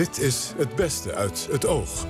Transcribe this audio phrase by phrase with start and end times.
[0.00, 2.06] Dit is Het Beste uit het Oog.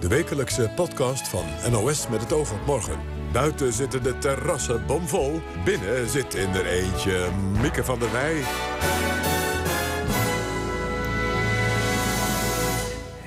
[0.00, 2.98] De wekelijkse podcast van NOS met het oog op morgen.
[3.32, 5.40] Buiten zitten de terrassen bomvol.
[5.64, 7.30] Binnen zit in er eentje
[7.60, 8.42] Mieke van der Wij.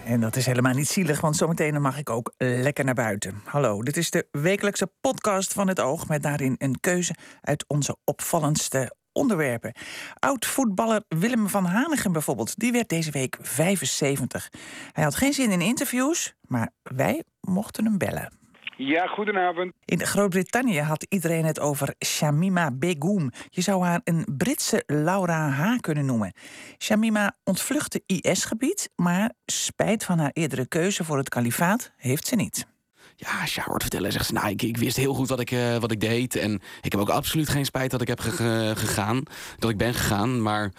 [0.05, 3.41] En dat is helemaal niet zielig, want zometeen mag ik ook lekker naar buiten.
[3.45, 6.07] Hallo, dit is de wekelijkse podcast van het Oog...
[6.07, 9.73] met daarin een keuze uit onze opvallendste onderwerpen.
[10.19, 14.49] Oud-voetballer Willem van Hanegem bijvoorbeeld, die werd deze week 75.
[14.91, 18.41] Hij had geen zin in interviews, maar wij mochten hem bellen.
[18.77, 19.73] Ja, goedenavond.
[19.85, 23.29] In Groot-Brittannië had iedereen het over Shamima Begum.
[23.49, 25.77] Je zou haar een Britse Laura H.
[25.79, 26.33] kunnen noemen.
[26.77, 32.72] Shamima ontvluchtte IS-gebied, maar spijt van haar eerdere keuze voor het kalifaat heeft ze niet.
[33.15, 35.39] Ja, als je haar hoort vertellen, zegt ze, nou, ik, ik wist heel goed wat
[35.39, 36.35] ik, uh, wat ik deed.
[36.35, 39.23] En ik heb ook absoluut geen spijt dat ik heb gegaan,
[39.59, 40.41] dat ik ben gegaan.
[40.41, 40.71] Maar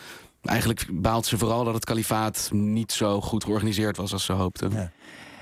[0.42, 4.68] eigenlijk baalt ze vooral dat het kalifaat niet zo goed georganiseerd was als ze hoopte.
[4.72, 4.92] Ja.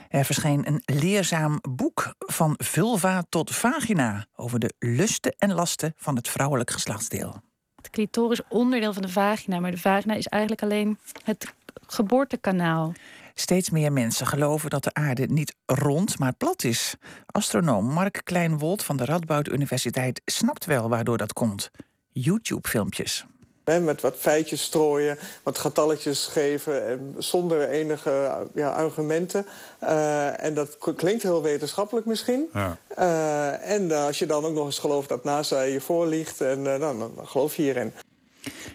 [0.08, 6.16] Er verscheen een leerzaam boek van vulva tot vagina over de lusten en lasten van
[6.16, 7.40] het vrouwelijk geslachtsdeel.
[7.76, 11.54] Het clitoris onderdeel van de vagina, maar de vagina is eigenlijk alleen het
[11.86, 12.92] geboortekanaal.
[13.34, 16.94] Steeds meer mensen geloven dat de aarde niet rond, maar plat is.
[17.26, 21.70] Astronoom Mark Kleinwold van de Radboud Universiteit snapt wel waardoor dat komt.
[22.12, 23.26] YouTube-filmpjes.
[23.64, 26.86] Met wat feitjes strooien, wat getalletjes geven...
[26.86, 29.46] En zonder enige ja, argumenten.
[29.82, 32.48] Uh, en dat klinkt heel wetenschappelijk misschien.
[32.52, 32.76] Ja.
[32.98, 36.40] Uh, en als je dan ook nog eens gelooft dat NASA je voorliegt...
[36.40, 37.92] En, uh, dan, dan geloof je hierin.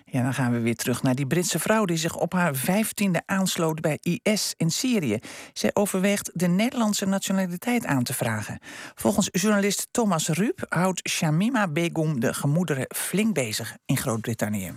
[0.06, 3.22] Ja, dan gaan we weer terug naar die Britse vrouw die zich op haar vijftiende
[3.26, 5.20] aansloot bij IS in Syrië.
[5.54, 8.60] Zij overweegt de Nederlandse nationaliteit aan te vragen.
[8.96, 14.74] Volgens journalist Thomas Ruip houdt Shamima Begum de gemoederen flink bezig in Groot-Brittannië.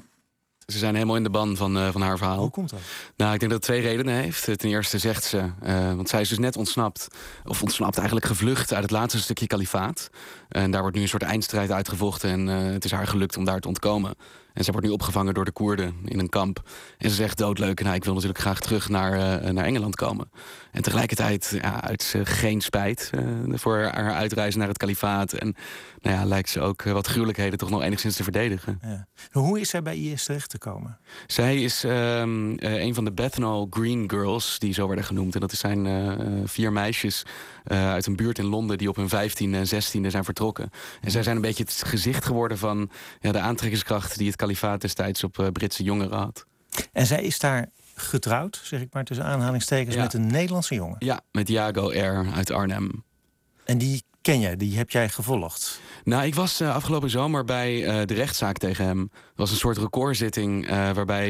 [0.70, 2.38] Ze zijn helemaal in de ban van, uh, van haar verhaal.
[2.38, 2.80] Hoe komt dat?
[3.16, 4.44] Nou, ik denk dat het twee redenen heeft.
[4.44, 7.08] Ten eerste zegt ze, uh, want zij is dus net ontsnapt,
[7.44, 10.10] of ontsnapt eigenlijk gevlucht uit het laatste stukje kalifaat.
[10.50, 13.44] En daar wordt nu een soort eindstrijd uitgevochten en uh, het is haar gelukt om
[13.44, 14.14] daar te ontkomen.
[14.52, 16.62] En ze wordt nu opgevangen door de Koerden in een kamp.
[16.98, 20.30] En ze zegt doodleuk, nou, ik wil natuurlijk graag terug naar, uh, naar Engeland komen.
[20.72, 25.32] En tegelijkertijd ja, uit ze geen spijt uh, voor haar uitreizen naar het kalifaat.
[25.32, 25.56] En
[26.00, 28.78] nou ja, lijkt ze ook wat gruwelijkheden toch nog enigszins te verdedigen.
[28.82, 29.06] Ja.
[29.30, 30.98] Hoe is zij bij IS terecht te komen?
[31.26, 35.34] Zij is um, uh, een van de Bethnal Green Girls, die zo werden genoemd.
[35.34, 37.22] En dat zijn vier meisjes
[37.64, 40.39] uit een buurt in Londen die op hun 15e en 16e zijn vertrokken.
[41.00, 42.90] En zij zijn een beetje het gezicht geworden van
[43.20, 46.46] ja, de aantrekkingskracht die het kalifaat destijds op uh, Britse jongeren had.
[46.92, 50.96] En zij is daar getrouwd, zeg ik maar tussen aanhalingstekens, met een Nederlandse jongen?
[50.98, 52.26] Ja, met Jago R.
[52.34, 53.04] uit Arnhem.
[53.64, 55.80] En die ken jij, die heb jij gevolgd?
[56.04, 59.00] Nou, ik was uh, afgelopen zomer bij uh, de rechtszaak tegen hem.
[59.12, 61.28] Het was een soort recordzitting uh, waarbij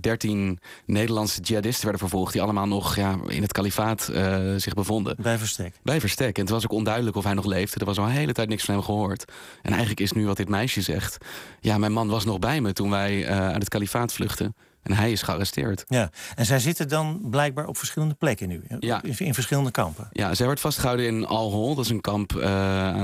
[0.00, 2.32] dertien Nederlandse jihadisten werden vervolgd...
[2.32, 4.10] die allemaal nog ja, in het kalifaat
[4.56, 5.16] zich bevonden.
[5.20, 5.74] Bij Verstek?
[5.82, 6.36] Bij Verstek.
[6.36, 7.80] En het was ook onduidelijk of hij nog leefde.
[7.80, 9.24] Er was al een hele tijd niks van hem gehoord.
[9.62, 11.18] En eigenlijk is nu wat dit meisje zegt...
[11.60, 14.54] ja, mijn man was nog bij me toen wij uit het kalifaat vluchten.
[14.86, 15.84] En hij is gearresteerd.
[15.88, 18.62] Ja, en zij zitten dan blijkbaar op verschillende plekken nu.
[18.78, 19.02] Ja.
[19.02, 20.08] In, in verschillende kampen.
[20.12, 21.74] Ja, zij wordt vastgehouden in Al-Hol.
[21.74, 22.42] Dat is een kamp uh,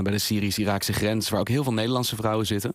[0.01, 1.29] bij de Syrisch-Iraakse grens...
[1.29, 2.75] waar ook heel veel Nederlandse vrouwen zitten.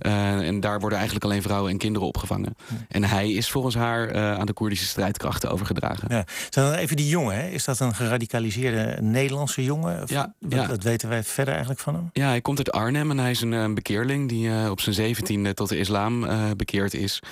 [0.00, 2.54] Uh, en daar worden eigenlijk alleen vrouwen en kinderen opgevangen.
[2.68, 2.76] Ja.
[2.88, 6.08] En hij is volgens haar uh, aan de Koerdische strijdkrachten overgedragen.
[6.10, 6.24] Ja.
[6.50, 7.48] Dan even die jongen, hè?
[7.48, 10.02] is dat een geradicaliseerde Nederlandse jongen?
[10.02, 12.10] Of ja, dat, dat, weten wij verder eigenlijk van hem?
[12.12, 14.28] Ja, hij komt uit Arnhem en hij is een, een bekeerling...
[14.28, 16.26] die uh, op zijn zeventiende tot de islam
[16.56, 17.22] bekeerd is.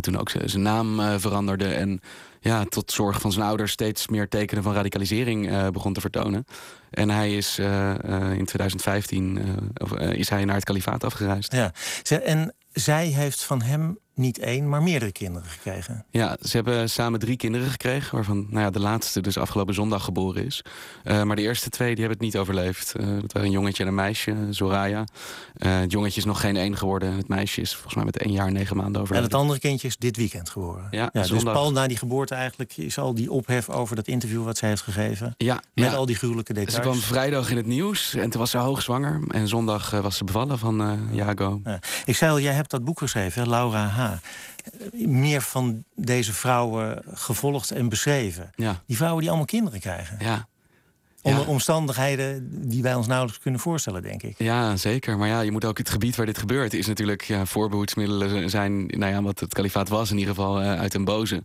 [0.00, 2.00] toen ook zijn naam veranderde en
[2.46, 6.46] ja, tot zorg van zijn ouders steeds meer tekenen van radicalisering uh, begon te vertonen.
[6.90, 9.38] En hij is uh, uh, in 2015
[10.12, 11.52] is hij naar het kalifaat afgereisd.
[11.52, 11.72] Ja,
[12.22, 16.04] en zij heeft van hem niet één, maar meerdere kinderen gekregen.
[16.10, 20.04] Ja, ze hebben samen drie kinderen gekregen, waarvan nou ja, de laatste dus afgelopen zondag
[20.04, 20.64] geboren is.
[21.04, 22.94] Uh, maar de eerste twee die hebben het niet overleefd.
[22.96, 25.04] Uh, dat waren een jongetje en een meisje, Soraya.
[25.56, 27.16] Uh, het jongetje is nog geen één geworden.
[27.16, 29.16] Het meisje is volgens mij met één jaar en negen maanden overleden.
[29.16, 30.86] En het andere kindje is dit weekend geboren.
[30.90, 34.44] Ja, ja dus Paul, na die geboorte eigenlijk is al die ophef over dat interview
[34.44, 35.34] wat zij heeft gegeven.
[35.36, 35.94] Ja, met ja.
[35.94, 36.74] al die gruwelijke details.
[36.74, 39.20] Ze kwam vrijdag in het nieuws en toen was ze hoogzwanger.
[39.28, 41.60] En zondag was ze bevallen van Jago.
[41.64, 41.80] Ja.
[42.04, 44.05] Ik zei al, jij hebt dat boek geschreven, Laura H
[44.92, 48.50] meer van deze vrouwen gevolgd en beschreven.
[48.54, 48.82] Ja.
[48.86, 50.16] Die vrouwen die allemaal kinderen krijgen.
[50.20, 50.48] Ja.
[51.26, 51.48] Onder ja.
[51.48, 54.34] omstandigheden die wij ons nauwelijks kunnen voorstellen, denk ik.
[54.38, 55.18] Ja, zeker.
[55.18, 56.74] Maar ja, je moet ook het gebied waar dit gebeurt...
[56.74, 58.86] is natuurlijk ja, voorbehoedsmiddelen zijn...
[58.86, 61.42] nou ja, wat het kalifaat was in ieder geval uh, uit een boze.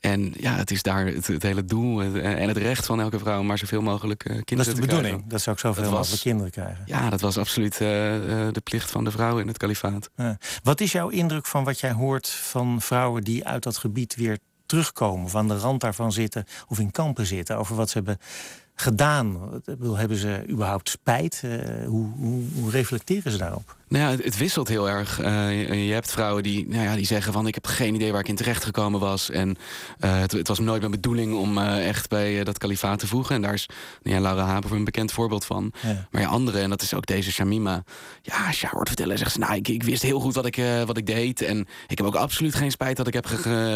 [0.00, 3.40] En ja, het is daar het, het hele doel en het recht van elke vrouw...
[3.40, 4.66] om maar zoveel mogelijk uh, kinderen te krijgen.
[4.66, 6.82] Dat is de bedoeling, dat ze ook zoveel was, mogelijk kinderen krijgen.
[6.86, 10.10] Ja, dat was absoluut uh, de plicht van de vrouw in het kalifaat.
[10.16, 10.38] Ja.
[10.62, 13.24] Wat is jouw indruk van wat jij hoort van vrouwen...
[13.24, 17.58] die uit dat gebied weer terugkomen, aan de rand daarvan zitten, of in kampen zitten,
[17.58, 18.18] over wat ze hebben
[18.80, 19.38] gedaan?
[19.94, 21.42] Hebben ze überhaupt spijt?
[21.44, 23.76] Uh, hoe, hoe, hoe, reflecteren ze daarop?
[23.88, 25.20] Nou ja, het, wisselt heel erg.
[25.20, 27.46] Uh, je hebt vrouwen die, nou ja, die zeggen van...
[27.46, 29.30] ik heb geen idee waar ik in terecht gekomen was.
[29.30, 29.48] En
[30.00, 33.34] uh, het, het, was nooit mijn bedoeling om echt bij dat kalifaat te voegen.
[33.34, 33.68] En daar is
[34.02, 35.72] nou ja, Laura Haber een bekend voorbeeld van.
[35.82, 36.06] Ja.
[36.10, 37.82] Maar ja, anderen, en dat is ook deze Shamima...
[38.22, 39.38] ja, als je hoort vertellen, zegt ze...
[39.38, 41.42] nou, ik, ik wist heel goed wat ik, wat ik deed.
[41.42, 43.26] En ik heb ook absoluut geen spijt dat ik heb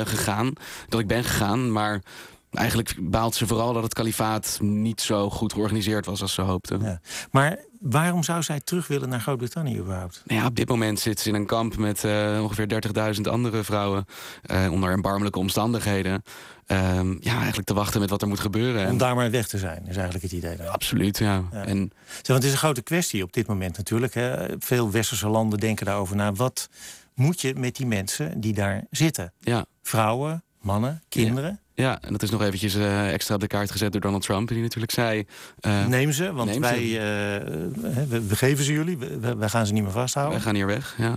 [0.04, 0.52] gegaan.
[0.88, 2.02] Dat ik ben gegaan, maar
[2.52, 6.78] eigenlijk baalt ze vooral dat het kalifaat niet zo goed georganiseerd was als ze hoopte.
[6.80, 7.00] Ja.
[7.30, 10.22] Maar waarom zou zij terug willen naar Groot-Brittannië überhaupt?
[10.26, 12.82] Nou ja, op dit moment zit ze in een kamp met uh, ongeveer
[13.16, 14.04] 30.000 andere vrouwen.
[14.46, 16.22] Uh, onder erbarmelijke omstandigheden.
[16.66, 18.90] Uh, ja, eigenlijk te wachten met wat er moet gebeuren.
[18.90, 20.56] Om daar maar weg te zijn, is eigenlijk het idee.
[20.56, 20.68] Dan.
[20.68, 21.42] Absoluut, ja.
[21.52, 21.64] ja.
[21.64, 21.78] En...
[21.78, 24.14] want het is een grote kwestie op dit moment natuurlijk.
[24.14, 24.46] Hè.
[24.58, 26.32] Veel westerse landen denken daarover na.
[26.32, 26.68] Wat
[27.14, 29.32] moet je met die mensen die daar zitten?
[29.40, 29.66] Ja.
[29.82, 31.60] Vrouwen, mannen, kinderen.
[31.74, 34.48] Ja, en dat is nog eventjes uh, extra op de kaart gezet door Donald Trump,
[34.48, 35.26] die natuurlijk zei...
[35.66, 36.98] Uh, neem ze, want wij uh,
[38.08, 40.34] we, we, geven ze jullie, we, wij gaan ze niet meer vasthouden.
[40.34, 41.16] Wij gaan hier weg, ja.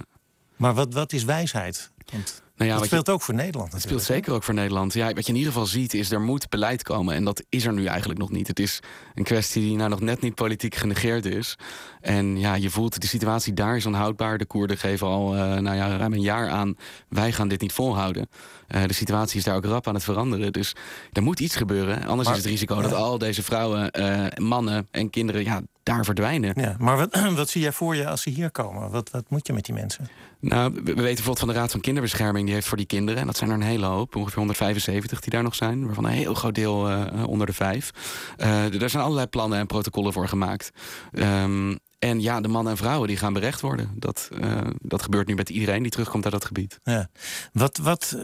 [0.55, 1.91] Maar wat, wat is wijsheid?
[2.11, 4.93] Want nou ja, dat speelt ook voor Nederland Het speelt zeker ook voor Nederland.
[4.93, 7.15] Ja, wat je in ieder geval ziet is, er moet beleid komen.
[7.15, 8.47] En dat is er nu eigenlijk nog niet.
[8.47, 8.79] Het is
[9.13, 11.57] een kwestie die nou nog net niet politiek genegeerd is.
[12.01, 14.37] En ja, je voelt, de situatie daar is onhoudbaar.
[14.37, 16.77] De Koerden geven al uh, nou ja, ruim een jaar aan,
[17.09, 18.29] wij gaan dit niet volhouden.
[18.67, 20.53] Uh, de situatie is daar ook rap aan het veranderen.
[20.53, 20.75] Dus
[21.11, 22.05] er moet iets gebeuren.
[22.05, 26.53] Anders is het risico dat al deze vrouwen, uh, mannen en kinderen ja, daar verdwijnen.
[26.55, 28.89] Ja, maar wat, wat zie jij voor je als ze hier komen?
[28.91, 30.07] Wat, wat moet je met die mensen?
[30.39, 32.45] Nou, we weten bijvoorbeeld van de Raad van Kinderbescherming...
[32.45, 34.15] die heeft voor die kinderen, en dat zijn er een hele hoop...
[34.15, 35.85] ongeveer 175 die daar nog zijn...
[35.85, 37.91] waarvan een heel groot deel uh, onder de vijf.
[38.37, 40.71] Uh, er zijn allerlei plannen en protocollen voor gemaakt.
[41.11, 43.91] Um, en ja, de mannen en vrouwen die gaan berecht worden.
[43.95, 46.79] Dat, uh, dat gebeurt nu met iedereen die terugkomt uit dat gebied.
[46.83, 47.09] Ja.
[47.53, 48.17] Wat, wat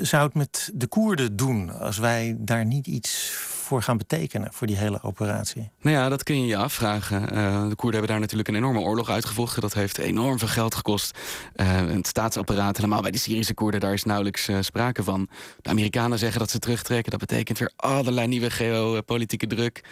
[0.00, 4.66] zou het met de Koerden doen als wij daar niet iets voor gaan betekenen voor
[4.66, 5.70] die hele operatie?
[5.80, 7.22] Nou ja, dat kun je je afvragen.
[7.22, 9.60] Uh, de Koerden hebben daar natuurlijk een enorme oorlog uitgevochten.
[9.60, 11.18] Dat heeft enorm veel geld gekost.
[11.56, 15.28] Uh, het staatsapparaat, helemaal bij de Syrische Koerden, daar is nauwelijks uh, sprake van.
[15.60, 17.10] De Amerikanen zeggen dat ze terugtrekken.
[17.10, 19.82] Dat betekent weer allerlei nieuwe geopolitieke druk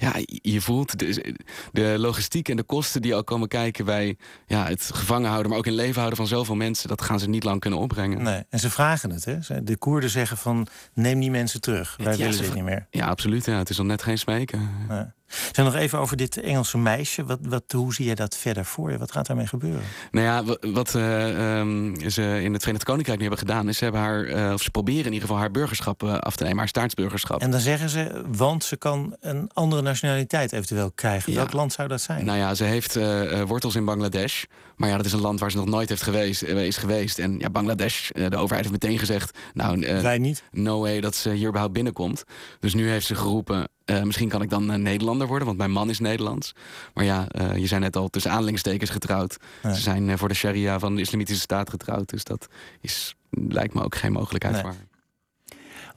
[0.00, 1.34] ja, je voelt de,
[1.72, 4.16] de, logistiek en de kosten die al komen kijken bij
[4.46, 7.28] ja, het gevangen houden, maar ook in leven houden van zoveel mensen, dat gaan ze
[7.28, 8.22] niet lang kunnen opbrengen.
[8.22, 9.24] Nee, en ze vragen het.
[9.24, 9.62] Hè?
[9.62, 11.96] De Koerden zeggen van neem die mensen terug.
[11.96, 12.86] Wij willen dit niet meer.
[12.90, 13.44] Ja, absoluut.
[13.44, 13.58] Ja.
[13.58, 14.70] Het is al net geen smeken.
[14.88, 15.04] Nee.
[15.52, 17.24] Zijn nog even over dit Engelse meisje.
[17.24, 18.98] Wat, wat, hoe zie je dat verder voor je?
[18.98, 19.82] Wat gaat daarmee gebeuren?
[20.10, 23.84] Nou ja, wat uh, um, ze in het Verenigd Koninkrijk nu hebben gedaan, is ze
[23.84, 26.58] hebben haar, uh, of ze proberen in ieder geval haar burgerschap uh, af te nemen,
[26.58, 27.40] haar staatsburgerschap.
[27.40, 31.34] En dan zeggen ze, want ze kan een andere nationaliteit eventueel krijgen.
[31.34, 32.24] Welk land zou dat zijn?
[32.24, 32.98] Nou ja, ze heeft
[33.46, 34.44] wortels in Bangladesh.
[34.76, 37.18] Maar ja, dat is een land waar ze nog nooit heeft geweest, is geweest.
[37.18, 40.42] En ja, Bangladesh, de overheid heeft meteen gezegd, nou, wij niet.
[40.50, 42.24] No way dat ze hier überhaupt binnenkomt.
[42.60, 45.70] Dus nu heeft ze geroepen, uh, misschien kan ik dan uh, Nederlander worden, want mijn
[45.70, 46.54] man is Nederlands.
[46.94, 49.36] Maar ja, uh, je zijn net al tussen aanlingstekens getrouwd.
[49.62, 52.08] Ze zijn voor de sharia van de islamitische staat getrouwd.
[52.08, 52.48] Dus dat
[52.80, 54.72] is, lijkt me ook geen mogelijkheid nee.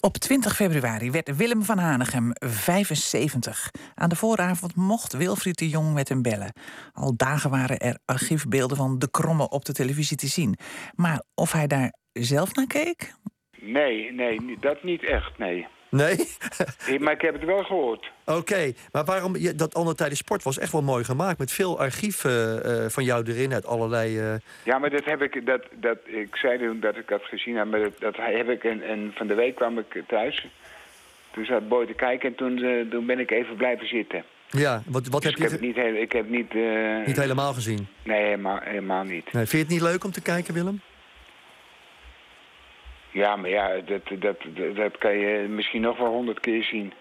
[0.06, 3.72] Op 20 februari werd Willem van Hanegem 75.
[3.95, 6.54] Aan de vooravond mocht Wilfried de Jong met hem bellen.
[6.94, 10.57] Al dagen waren er archiefbeelden van de kromme op de televisie te zien.
[10.95, 13.13] Maar of hij daar zelf naar keek?
[13.60, 15.68] Nee, nee, dat niet echt, nee.
[15.94, 16.28] Nee?
[17.00, 18.12] maar ik heb het wel gehoord.
[18.26, 19.35] Oké, maar waarom...
[19.56, 21.40] Dat Tijden Sport was echt wel mooi gemaakt...
[21.40, 24.19] met veel archieven uh, van jou erin uit allerlei...
[24.19, 24.35] Uh...
[24.64, 25.45] Ja, maar dat heb ik...
[25.45, 28.64] Dat, dat, ik zei toen dat ik dat gezien heb, maar dat, dat heb ik...
[28.64, 30.47] En, en van de week kwam ik thuis.
[31.31, 34.23] Toen zat Boy te kijken en toen, uh, toen ben ik even blijven zitten.
[34.50, 35.45] Ja, wat, wat dus heb je...
[35.45, 36.54] Ik heb, niet, ik heb niet...
[37.06, 37.88] niet helemaal gezien?
[38.04, 39.33] Nee, helemaal, helemaal niet.
[39.33, 40.81] Nee, vind je het niet leuk om te kijken, Willem?
[43.13, 44.37] Ja, maar ja, dat, dat,
[44.75, 46.93] dat, kan je misschien nog wel honderd keer zien.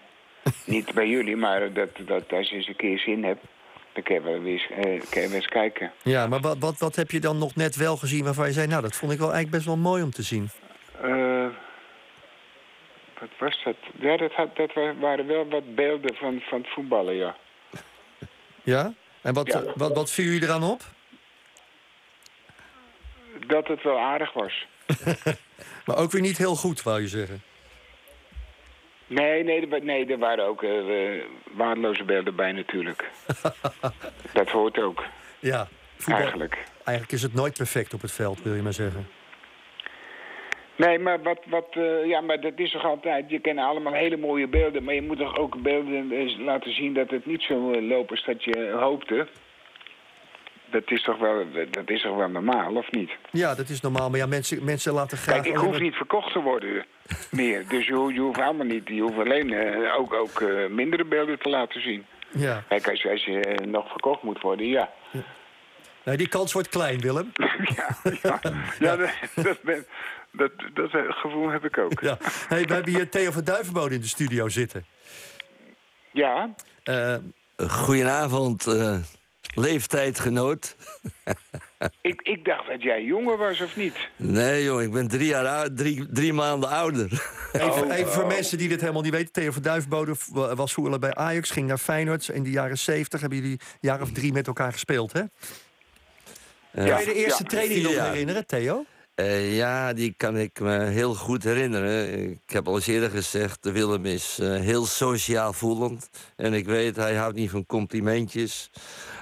[0.65, 3.45] Niet bij jullie, maar dat, dat, als je eens een keer zin hebt,
[3.93, 5.91] dan kan je wel eens, eh, kan je wel eens kijken.
[6.03, 8.67] Ja, maar wat, wat, wat heb je dan nog net wel gezien waarvan je zei...
[8.67, 10.49] nou, dat vond ik wel eigenlijk best wel mooi om te zien?
[11.03, 11.47] Uh,
[13.19, 13.75] wat was dat?
[13.99, 17.35] Ja, dat, had, dat waren wel wat beelden van, van het voetballen, ja.
[18.63, 18.93] Ja?
[19.21, 19.63] En wat, ja.
[19.75, 20.81] wat, wat viel je eraan op?
[23.47, 24.67] Dat het wel aardig was.
[25.85, 27.41] maar ook weer niet heel goed, wou je zeggen?
[29.07, 33.09] Nee, nee, nee er waren ook uh, waardeloze beelden bij natuurlijk.
[34.33, 35.03] dat hoort ook.
[35.39, 36.63] Ja, voetbal, eigenlijk.
[36.83, 39.07] Eigenlijk is het nooit perfect op het veld, wil je maar zeggen.
[40.75, 43.29] Nee, maar, wat, wat, uh, ja, maar dat is toch altijd...
[43.29, 44.83] Je kent allemaal hele mooie beelden...
[44.83, 48.43] maar je moet toch ook beelden laten zien dat het niet zo loopt als dat
[48.43, 49.27] je hoopte.
[50.73, 53.11] Dat is, toch wel, dat is toch wel normaal, of niet?
[53.31, 54.09] Ja, dat is normaal.
[54.09, 55.41] Maar ja, mensen, mensen laten graag...
[55.41, 56.85] Kijk, ik hoef niet verkocht te worden
[57.31, 57.67] meer.
[57.67, 58.87] Dus je, je hoeft allemaal niet.
[58.87, 62.05] Je hoeft alleen uh, ook, ook uh, mindere beelden te laten zien.
[62.31, 62.63] Ja.
[62.67, 64.89] Kijk, als, als je uh, nog verkocht moet worden, ja.
[65.11, 65.23] ja.
[66.03, 67.31] Nee, die kans wordt klein, Willem.
[67.75, 67.87] ja,
[68.21, 68.39] ja,
[68.79, 69.85] ja, dat, dat, ben,
[70.31, 72.01] dat, dat, gevoel heb ik ook.
[72.01, 72.17] Ja.
[72.47, 74.85] Hey, we hebben hier Theo van Duivenbode in de studio zitten.
[76.11, 76.49] Ja.
[77.57, 78.65] Goedenavond,
[79.55, 80.75] leeftijdgenoot.
[82.01, 83.95] ik, ik dacht dat jij jonger was, of niet?
[84.15, 87.31] Nee, joh, ik ben drie, jaar oud, drie, drie maanden ouder.
[87.53, 89.31] Even, oh, even voor mensen die dit helemaal niet weten.
[89.31, 90.15] Theo van Duivenbode
[90.55, 92.27] was voerder bij Ajax, ging naar Feyenoord.
[92.27, 95.21] In de jaren zeventig hebben jullie een jaar of drie met elkaar gespeeld, hè?
[96.73, 98.85] Kan je de eerste ja, training nog herinneren, Theo?
[99.15, 102.29] Uh, ja, die kan ik me heel goed herinneren.
[102.29, 106.09] Ik heb al eens eerder gezegd, Willem is uh, heel sociaal voelend.
[106.35, 108.71] En ik weet, hij houdt niet van complimentjes.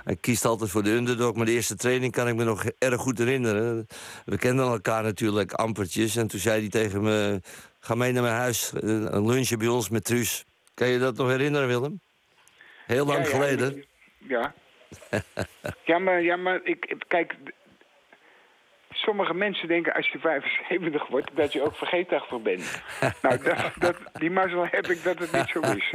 [0.03, 1.35] Hij kiest altijd voor de underdog.
[1.35, 3.87] Maar de eerste training kan ik me nog erg goed herinneren.
[4.25, 6.15] We kenden elkaar natuurlijk ampertjes.
[6.15, 7.39] En toen zei hij tegen me,
[7.79, 8.71] ga mee naar mijn huis.
[8.75, 10.45] Een lunchje bij ons met Truus.
[10.73, 11.99] Kan je dat nog herinneren, Willem?
[12.85, 13.85] Heel lang ja, ja, geleden.
[14.17, 14.53] Ja.
[15.85, 17.35] ja, maar, ja, maar ik, kijk,
[19.01, 22.81] sommige mensen denken als je 75 wordt dat je ook vergeetachtig bent.
[23.21, 25.91] nou, dat, dat, die mazzel heb ik dat het niet zo is.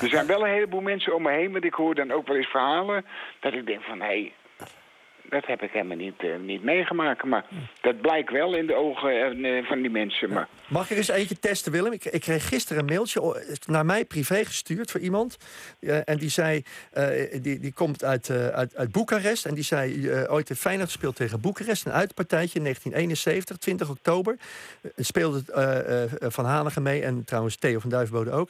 [0.00, 2.36] Er zijn wel een heleboel mensen om me heen, maar ik hoor dan ook wel
[2.36, 3.04] eens verhalen
[3.40, 4.32] dat ik denk van hé, hey,
[5.32, 7.24] dat heb ik helemaal niet, uh, niet meegemaakt.
[7.24, 7.44] Maar
[7.80, 10.32] dat blijkt wel in de ogen uh, van die mensen.
[10.32, 10.48] Maar...
[10.68, 11.92] Mag ik er eens eentje testen, Willem?
[11.92, 15.36] Ik, ik, kreeg gisteren een mailtje naar mij privé gestuurd voor iemand.
[15.80, 16.64] Uh, en die zei,
[17.40, 19.46] die, die komt uit, uit, uit Boekarest.
[19.46, 21.86] En die zei, ooit in Feyenoord gespeeld tegen Boekarest.
[21.86, 24.36] Een uitpartijtje in 1971, 20 oktober.
[24.96, 25.42] speelde
[26.20, 28.48] Van Hanegem mee en trouwens Theo van Duivenbode ook.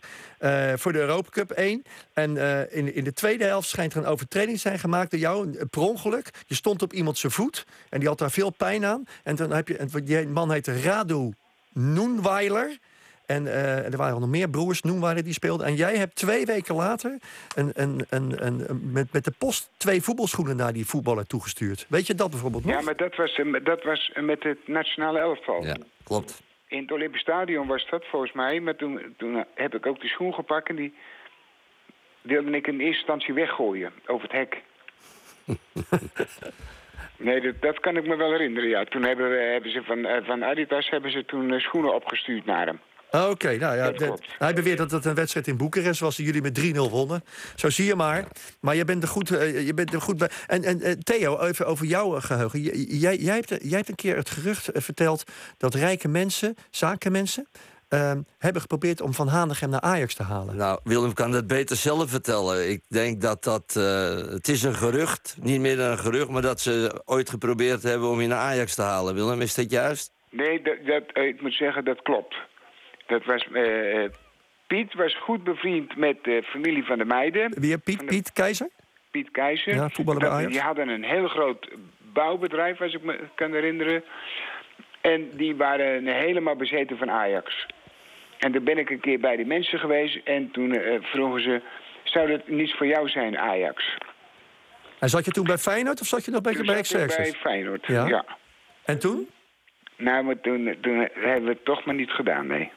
[0.78, 1.84] voor de Europa Cup 1.
[2.12, 2.36] En
[2.70, 5.66] in, in de tweede helft schijnt er een overtreding zijn gemaakt door jou.
[5.66, 6.30] Per ongeluk.
[6.46, 9.04] Je stond op iemand zijn voet en die had daar veel pijn aan.
[9.22, 11.32] En dan heb je, die man heette Radu
[11.72, 12.78] Noenweiler.
[13.26, 15.66] En uh, er waren nog meer broers, Noenweiler, die speelden.
[15.66, 17.18] En jij hebt twee weken later
[17.54, 21.86] een, een, een, een, met, met de post twee voetbalschoenen naar die voetballer toegestuurd.
[21.88, 22.74] Weet je dat bijvoorbeeld nog?
[22.74, 25.64] Ja, maar dat was, dat was met het nationale elftal.
[25.64, 26.42] Ja, klopt.
[26.66, 28.60] In het Olympisch Stadion was dat volgens mij.
[28.60, 30.94] Maar toen, toen heb ik ook die schoen gepakt en die
[32.22, 34.62] wilde ik in eerste instantie weggooien over het hek.
[37.22, 38.84] nee, dat, dat, kan ik me wel herinneren, ja.
[38.84, 42.44] Toen hebben, we, hebben ze van, uh, van Adidas hebben ze toen uh, schoenen opgestuurd
[42.46, 42.80] naar hem.
[43.10, 46.16] Oké, okay, nou ja, dat, hij beweert dat het een wedstrijd in Boekarest was...
[46.16, 47.24] die jullie met 3-0 wonnen.
[47.56, 48.24] Zo zie je maar.
[48.60, 50.30] Maar je bent er goed, uh, je bent er goed bij.
[50.46, 52.60] En, en Theo, even over jouw geheugen.
[52.60, 55.24] Jij, jij, hebt, jij hebt een keer het gerucht verteld...
[55.56, 57.46] dat rijke mensen, zakenmensen...
[57.94, 60.56] Uh, hebben geprobeerd om Van Hanegem naar Ajax te halen.
[60.56, 62.70] Nou, Willem kan dat beter zelf vertellen.
[62.70, 63.74] Ik denk dat dat...
[63.78, 63.84] Uh,
[64.32, 66.28] het is een gerucht, niet meer dan een gerucht...
[66.30, 69.14] maar dat ze ooit geprobeerd hebben om je naar Ajax te halen.
[69.14, 70.12] Willem, is dat juist?
[70.30, 72.36] Nee, dat, dat, ik moet zeggen, dat klopt.
[73.06, 73.46] Dat was...
[73.52, 74.08] Uh,
[74.66, 77.60] Piet was goed bevriend met de familie van de meiden.
[77.60, 77.98] Wie Piet?
[77.98, 78.04] De...
[78.04, 78.68] Piet Keizer?
[79.10, 79.74] Piet Keizer.
[79.74, 80.52] Ja, voetballer bij Ajax.
[80.52, 81.68] Die hadden een heel groot
[82.12, 84.04] bouwbedrijf, als ik me kan herinneren.
[85.00, 87.66] En die waren helemaal bezeten van Ajax.
[88.42, 91.62] En toen ben ik een keer bij die mensen geweest en toen uh, vroegen ze...
[92.02, 93.96] zou dat niets voor jou zijn, Ajax?
[94.98, 97.22] En zat je toen bij Feyenoord of zat je nog bij, bij Excelsior?
[97.22, 98.06] bij Feyenoord, ja.
[98.06, 98.24] ja.
[98.84, 99.28] En toen?
[99.96, 102.70] Nou, maar toen, toen hebben we het toch maar niet gedaan, nee.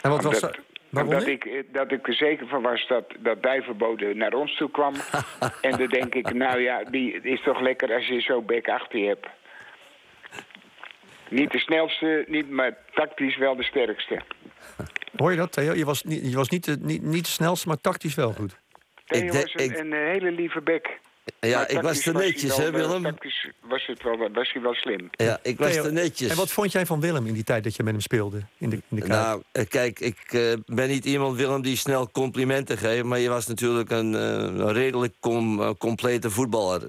[0.00, 0.58] En wat was dat?
[0.90, 4.70] Waarom dat ik, dat ik er zeker van was dat, dat Duivenbode naar ons toe
[4.70, 4.94] kwam.
[5.60, 8.98] en dan denk ik, nou ja, die is toch lekker als je zo bek achter
[8.98, 9.26] je hebt.
[11.34, 14.20] Niet de snelste, niet, maar tactisch wel de sterkste.
[15.16, 15.72] Hoor je dat, Theo?
[15.72, 18.60] Je was niet, je was niet, de, niet, niet de snelste, maar tactisch wel goed.
[19.06, 21.00] Theo was een, een hele lieve bek.
[21.40, 23.02] Ja, ik was te netjes, hè, Willem?
[23.02, 25.08] Tactisch was, het wel, was hij wel slim.
[25.10, 26.30] Ja, ik was te netjes.
[26.30, 28.42] En wat vond jij van Willem in die tijd dat je met hem speelde?
[28.58, 32.10] In de, in de nou, eh, kijk, ik uh, ben niet iemand, Willem, die snel
[32.10, 33.04] complimenten geeft...
[33.04, 36.82] maar je was natuurlijk een, uh, een redelijk com, complete voetballer.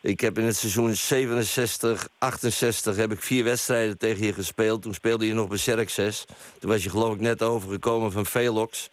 [0.00, 4.82] Ik heb in het seizoen 67, 68 heb ik vier wedstrijden tegen je gespeeld.
[4.82, 6.24] Toen speelde je nog bij Xerxes.
[6.58, 8.90] Toen was je geloof ik net overgekomen van Velox.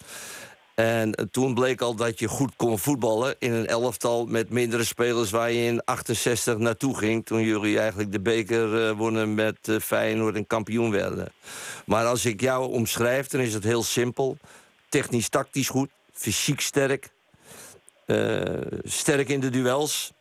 [0.80, 5.30] En toen bleek al dat je goed kon voetballen in een elftal met mindere spelers
[5.30, 7.26] waar je in 68 naartoe ging.
[7.26, 11.32] Toen jullie eigenlijk de beker uh, wonnen met uh, Feyenoord en kampioen werden.
[11.86, 14.38] Maar als ik jou omschrijf, dan is het heel simpel.
[14.90, 17.10] Technisch, tactisch goed, fysiek sterk,
[18.06, 18.44] uh,
[18.84, 20.14] sterk in de duels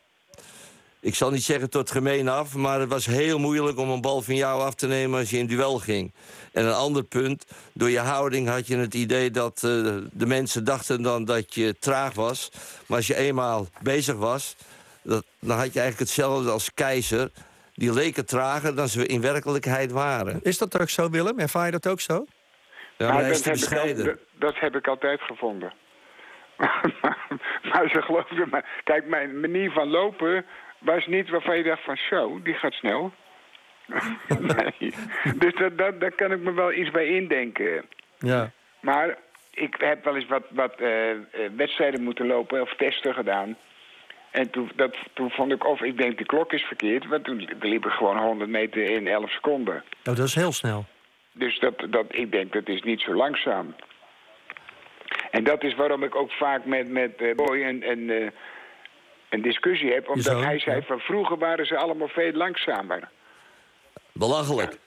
[1.01, 4.21] ik zal niet zeggen tot gemeen af, maar het was heel moeilijk om een bal
[4.21, 6.13] van jou af te nemen als je in duel ging.
[6.53, 10.63] En een ander punt, door je houding had je het idee dat uh, de mensen
[10.63, 12.51] dachten dan dat je traag was.
[12.87, 14.55] Maar als je eenmaal bezig was,
[15.03, 17.29] dat, dan had je eigenlijk hetzelfde als keizer.
[17.73, 20.39] Die leken trager dan ze in werkelijkheid waren.
[20.43, 21.39] Is dat ook zo, Willem?
[21.39, 22.25] Ervaar je dat ook zo?
[22.97, 24.05] Ja, maar hij is te bescheiden.
[24.05, 25.73] dat, dat heb ik altijd gevonden.
[27.71, 28.81] maar ze geloofden maar.
[28.83, 30.45] Kijk, mijn manier van lopen
[30.79, 33.11] was niet waarvan je dacht van zo, die gaat snel.
[34.39, 34.93] nee.
[35.35, 37.85] Dus dat, dat, daar kan ik me wel iets bij indenken.
[38.17, 38.51] Ja.
[38.79, 39.17] Maar
[39.51, 41.11] ik heb wel eens wat, wat uh,
[41.55, 43.57] wedstrijden moeten lopen of testen gedaan.
[44.31, 47.49] En toen, dat, toen vond ik, of ik denk de klok is verkeerd, want toen
[47.59, 49.75] liep ik gewoon 100 meter in 11 seconden.
[49.75, 50.85] Oh, dat is heel snel.
[51.31, 53.75] Dus dat, dat, ik denk, dat is niet zo langzaam.
[55.31, 58.27] En dat is waarom ik ook vaak met, met uh, Boy een, uh,
[59.29, 60.09] een discussie heb.
[60.09, 63.09] Omdat hij zei van vroeger waren ze allemaal veel langzamer.
[64.11, 64.77] Belachelijk.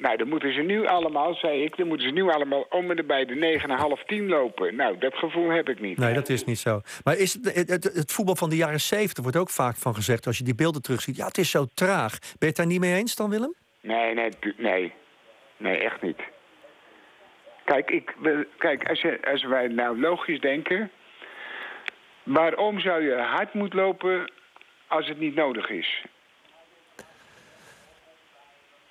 [0.00, 3.06] Nou, dan moeten ze nu allemaal, zei ik, dan moeten ze nu allemaal om en
[3.06, 3.60] bij de
[4.00, 4.76] 9,5, 10 lopen.
[4.76, 5.98] Nou, dat gevoel heb ik niet.
[5.98, 6.80] Nee, dat is niet zo.
[7.04, 10.26] Maar is het, het, het, voetbal van de jaren 70 wordt ook vaak van gezegd,
[10.26, 12.18] als je die beelden terugziet, ja, het is zo traag.
[12.18, 13.54] Ben je het daar niet mee eens dan, Willem?
[13.80, 14.92] Nee, nee, nee.
[15.56, 16.20] Nee, echt niet.
[17.64, 18.14] Kijk, ik,
[18.58, 20.90] kijk als, je, als wij nou logisch denken...
[22.22, 24.30] waarom zou je hard moeten lopen
[24.86, 26.04] als het niet nodig is?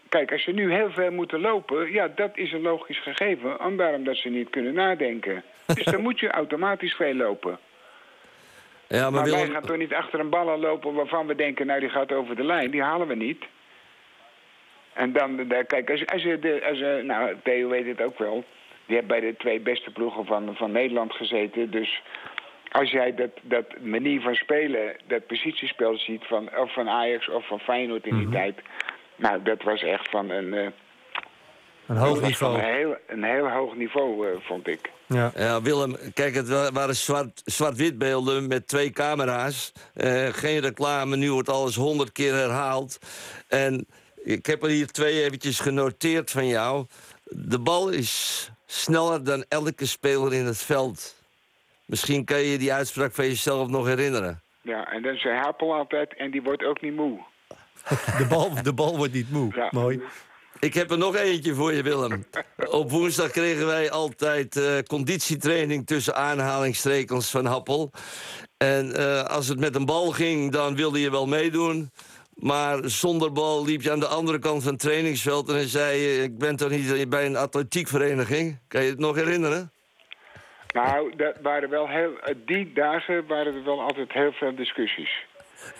[0.09, 3.59] Kijk, als ze nu heel ver moeten lopen, ja, dat is een logisch gegeven.
[3.59, 5.43] En daarom dat ze niet kunnen nadenken.
[5.65, 7.59] Dus dan moet je automatisch veel lopen.
[8.88, 11.79] Ja, maar, maar wij gaan toch niet achter een ballen lopen waarvan we denken, nou
[11.79, 12.71] die gaat over de lijn.
[12.71, 13.45] Die halen we niet.
[14.93, 18.43] En dan, kijk, als, als, je de, als, nou, Theo weet het ook wel.
[18.86, 21.71] Die heeft bij de twee beste ploegen van, van Nederland gezeten.
[21.71, 22.01] Dus
[22.71, 27.47] als jij dat, dat manier van spelen, dat positiespel ziet van, of van Ajax of
[27.47, 28.35] van Feyenoord in die mhm.
[28.35, 28.55] tijd.
[29.15, 30.53] Nou, dat was echt van een...
[30.53, 30.67] Uh,
[31.88, 32.57] een hoog niveau.
[32.57, 34.91] Een heel, een heel hoog niveau, uh, vond ik.
[35.07, 35.31] Ja.
[35.35, 36.95] ja, Willem, kijk, het waren
[37.45, 39.71] zwart-wit beelden met twee camera's.
[39.95, 42.97] Uh, geen reclame, nu wordt alles honderd keer herhaald.
[43.47, 43.88] En
[44.23, 46.85] ik heb er hier twee eventjes genoteerd van jou.
[47.23, 51.18] De bal is sneller dan elke speler in het veld.
[51.89, 54.41] Misschien kan je die uitspraak van jezelf nog herinneren.
[54.62, 57.19] Ja, en dan zei Happel altijd, en die wordt ook niet moe.
[58.17, 59.67] De bal, de bal wordt niet moe.
[59.69, 60.02] Mooi.
[60.60, 62.25] Ik heb er nog eentje voor je, Willem.
[62.82, 67.91] Op woensdag kregen wij altijd uh, conditietraining tussen aanhalingstrekens van Happel.
[68.58, 71.91] En uh, als het met een bal ging, dan wilde je wel meedoen.
[72.34, 75.49] Maar zonder bal liep je aan de andere kant van het trainingsveld...
[75.49, 78.60] en zei je, ik ben toch niet bij een atletiekvereniging?
[78.67, 79.71] Kan je het nog herinneren?
[80.73, 82.12] Nou, dat waren wel heel,
[82.45, 85.27] die dagen waren er wel altijd heel veel discussies.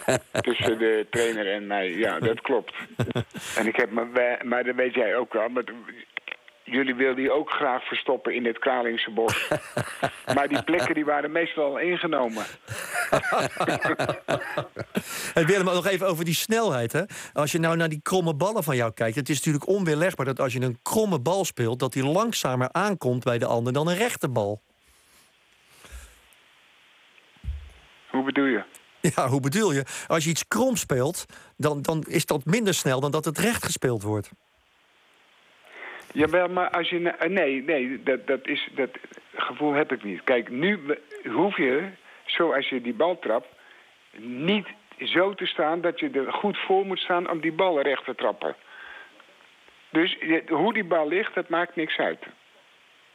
[0.41, 1.89] tussen de trainer en mij.
[1.89, 2.73] Ja, dat klopt.
[3.60, 5.49] en ik heb me, maar dat weet jij ook wel.
[5.49, 5.63] Maar
[6.63, 9.49] jullie wilden die ook graag verstoppen in het Kralingse bos.
[10.36, 12.45] maar die plekken die waren meestal al ingenomen.
[15.34, 16.91] en Willem, nog even over die snelheid.
[16.91, 17.04] Hè?
[17.34, 19.15] Als je nou naar die kromme ballen van jou kijkt...
[19.15, 21.80] het is natuurlijk onweerlegbaar dat als je een kromme bal speelt...
[21.80, 24.62] dat die langzamer aankomt bij de ander dan een rechte bal.
[28.19, 28.63] Hoe bedoel je?
[29.15, 29.84] Ja, hoe bedoel je?
[30.08, 31.25] Als je iets krom speelt,
[31.58, 34.32] dan, dan is dat minder snel dan dat het recht gespeeld wordt.
[36.12, 37.15] Jawel, maar als je...
[37.27, 38.89] Nee, nee, dat, dat, is, dat
[39.36, 40.23] gevoel heb ik niet.
[40.23, 40.79] Kijk, nu
[41.23, 41.89] hoef je,
[42.25, 43.47] zoals je die bal trapt...
[44.17, 48.05] niet zo te staan dat je er goed voor moet staan om die bal recht
[48.05, 48.55] te trappen.
[49.89, 52.25] Dus hoe die bal ligt, dat maakt niks uit.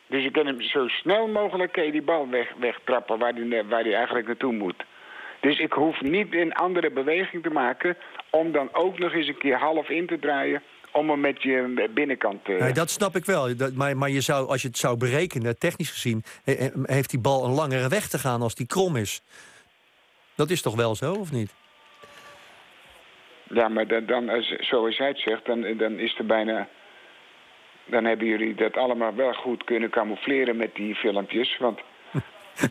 [0.07, 3.95] Dus je kan hem zo snel mogelijk die bal weg, wegtrappen waar die, waar die
[3.95, 4.85] eigenlijk naartoe moet.
[5.45, 7.97] Dus ik hoef niet een andere beweging te maken...
[8.31, 11.91] om dan ook nog eens een keer half in te draaien om hem met je
[11.95, 12.53] binnenkant te...
[12.53, 13.57] Nee, dat snap ik wel.
[13.57, 16.23] Dat, maar maar je zou, als je het zou berekenen, technisch gezien...
[16.83, 19.23] heeft die bal een langere weg te gaan als die krom is.
[20.35, 21.55] Dat is toch wel zo, of niet?
[23.43, 26.69] Ja, maar dan, dan zoals jij het zegt, dan, dan is er bijna...
[27.87, 31.57] Dan hebben jullie dat allemaal wel goed kunnen camoufleren met die filmpjes.
[31.59, 31.81] Want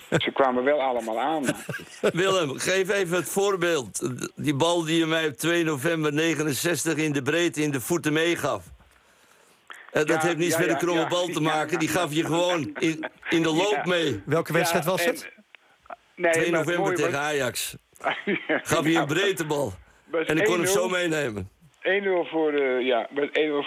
[0.10, 1.43] ze kwamen wel allemaal aan.
[2.13, 4.10] Willem, geef even het voorbeeld.
[4.36, 8.13] Die bal die je mij op 2 november 69 in de breedte in de voeten
[8.13, 8.63] meegaf.
[9.91, 11.80] Eh, dat heeft niets met een kromme bal te maken.
[11.80, 14.22] Die gaf je gewoon in, in de loop mee.
[14.26, 15.32] Welke wedstrijd was het?
[16.15, 17.76] Nee, 2 november tegen Ajax.
[18.48, 19.74] Gaf je een breedtebal.
[20.12, 21.50] En ik kon hem zo meenemen.
[21.84, 23.13] 1-0 voor, uh, ja, 1-0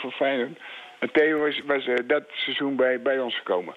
[0.01, 0.59] voor Feyenoord.
[0.99, 3.75] En Theo was, was uh, dat seizoen bij, bij ons gekomen.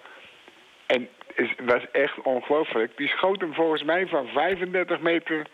[0.85, 2.97] En het was echt ongelooflijk.
[2.97, 5.47] Die schoot hem volgens mij van 35 meter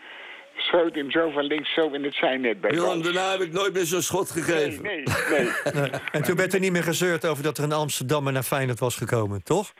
[0.56, 3.72] schoot hem zo van links zo in het zijnet bij Willem, daarna heb ik nooit
[3.72, 4.82] meer zo'n schot gegeven.
[4.82, 5.90] Nee, nee, nee.
[6.12, 8.96] En toen werd er niet meer gezeurd over dat er een Amsterdammer naar Feyenoord was
[8.96, 9.72] gekomen, toch?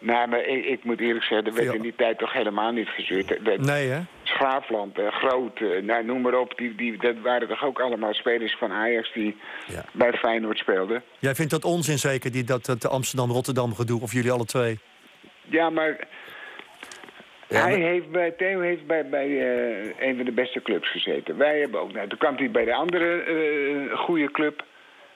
[0.00, 2.88] Nou, maar ik, ik moet eerlijk zeggen, er werd in die tijd toch helemaal niet
[2.88, 3.58] gezeurd.
[3.60, 4.00] nee, hè?
[4.24, 6.52] Graafland, uh, Groot, nou, noem maar op.
[6.56, 9.36] Die, die, dat waren toch ook allemaal spelers van Ajax die
[9.92, 11.02] bij Feyenoord speelden.
[11.18, 14.78] Jij vindt dat onzin zeker, die, dat, dat Amsterdam-Rotterdam gedoe, of jullie alle twee?
[15.50, 15.96] Ja, maar
[17.48, 19.28] hij heeft bij, Theo heeft bij, bij
[19.98, 21.36] een van de beste clubs gezeten.
[21.36, 21.92] Wij hebben ook.
[21.92, 24.64] Nou, toen kwam hij bij de andere uh, goede club.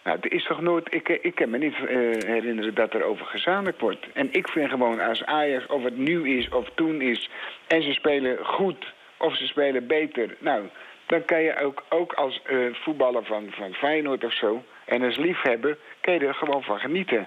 [0.04, 0.94] Nou, het is toch nooit...
[0.94, 1.88] Ik, ik kan me niet uh,
[2.26, 4.06] herinneren dat er over gezamenlijk wordt.
[4.12, 7.30] En ik vind gewoon als Ajax, of het nu is of toen is...
[7.66, 10.36] en ze spelen goed of ze spelen beter...
[10.38, 10.62] nou,
[11.06, 14.64] dan kan je ook, ook als uh, voetballer van, van Feyenoord of zo...
[14.84, 17.26] en als liefhebber, kan je er gewoon van genieten.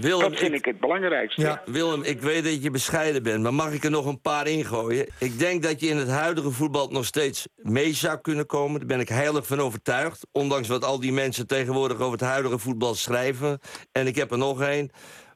[0.00, 1.40] Willem, dat vind ik, het belangrijkste.
[1.40, 1.62] Ja.
[1.66, 5.06] Willem, ik weet dat je bescheiden bent, maar mag ik er nog een paar ingooien?
[5.18, 8.78] Ik denk dat je in het huidige voetbal nog steeds mee zou kunnen komen.
[8.78, 10.26] Daar ben ik heilig van overtuigd.
[10.32, 13.58] Ondanks wat al die mensen tegenwoordig over het huidige voetbal schrijven.
[13.92, 14.90] En ik heb er nog één.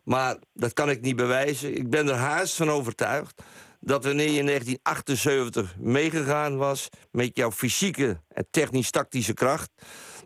[0.05, 1.77] Maar dat kan ik niet bewijzen.
[1.77, 3.43] Ik ben er haast van overtuigd
[3.81, 6.89] dat wanneer je in 1978 meegegaan was...
[7.11, 9.71] met jouw fysieke en technisch-tactische kracht...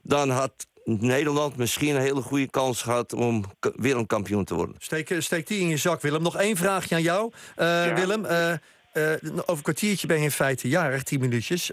[0.03, 4.75] dan had Nederland misschien een hele goede kans gehad om wereldkampioen te worden.
[4.79, 6.23] Steek, steek die in je zak, Willem.
[6.23, 8.25] Nog één vraagje aan jou, uh, Willem.
[8.25, 8.53] Uh,
[8.95, 11.71] uh, over een kwartiertje ben je in feite jarig, tien minuutjes.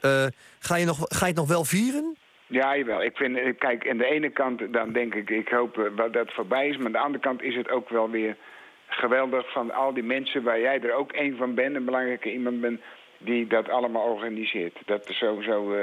[0.60, 2.17] ga, je nog, ga je het nog wel vieren?
[2.47, 3.04] Ja, jawel.
[3.04, 6.67] Ik vind, kijk, aan de ene kant dan denk ik, ik hoop dat het voorbij
[6.67, 6.78] is.
[6.78, 8.38] Maar aan de andere kant is het ook wel weer
[8.88, 12.62] geweldig van al die mensen waar jij er ook één van bent, een belangrijke iemand
[12.62, 12.82] bent
[13.25, 14.77] die dat allemaal organiseert.
[14.86, 15.79] Dat is sowieso uh,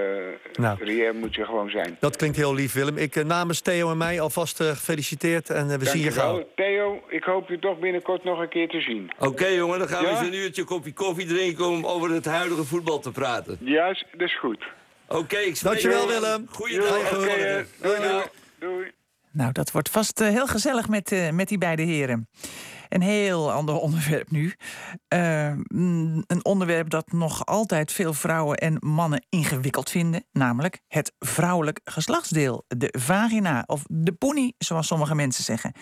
[0.52, 1.96] nou, reëel moet je gewoon zijn.
[2.00, 2.96] Dat klinkt heel lief, Willem.
[2.96, 6.48] Ik uh, namens Theo en mij alvast uh, gefeliciteerd en we zien je gauw.
[6.54, 9.10] Theo, ik hoop u toch binnenkort nog een keer te zien.
[9.18, 11.66] Oké jongen, dan gaan we eens een uurtje kopje koffie drinken...
[11.66, 13.58] om over het huidige voetbal te praten.
[13.60, 14.64] Ja, dat is goed.
[15.08, 16.46] Oké, ik spreek Dankjewel, Willem.
[16.50, 17.08] Goeiedag.
[17.10, 18.22] doei, doei.
[18.58, 18.90] doei.
[19.32, 22.28] Nou, dat wordt vast heel gezellig met, met die beide heren.
[22.90, 24.54] Een heel ander onderwerp nu.
[25.14, 25.46] Uh,
[26.26, 30.24] een onderwerp dat nog altijd veel vrouwen en mannen ingewikkeld vinden.
[30.32, 32.64] Namelijk het vrouwelijk geslachtsdeel.
[32.66, 35.72] De vagina of de pony, zoals sommige mensen zeggen.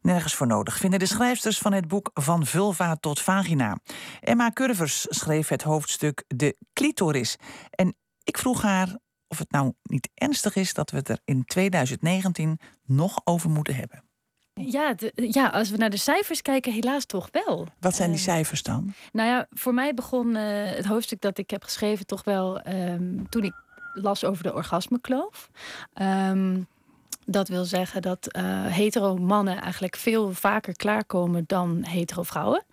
[0.00, 3.78] Nergens voor nodig vinden de schrijfsters van het boek Van Vulva tot Vagina.
[4.20, 7.36] Emma Curvers schreef het hoofdstuk De clitoris.
[7.70, 8.98] En ik vroeg haar
[9.28, 13.74] of het nou niet ernstig is dat we het er in 2019 nog over moeten
[13.74, 14.04] hebben.
[14.54, 17.66] Ja, ja, als we naar de cijfers kijken, helaas toch wel.
[17.80, 18.94] Wat zijn die eh, cijfers dan?
[19.12, 23.28] Nou ja, voor mij begon uh, het hoofdstuk dat ik heb geschreven toch wel um,
[23.28, 23.52] toen ik
[23.94, 25.50] las over de orgasmekloof.
[26.02, 26.66] Um,
[27.26, 32.64] dat wil zeggen dat uh, hetero mannen eigenlijk veel vaker klaarkomen dan hetero vrouwen.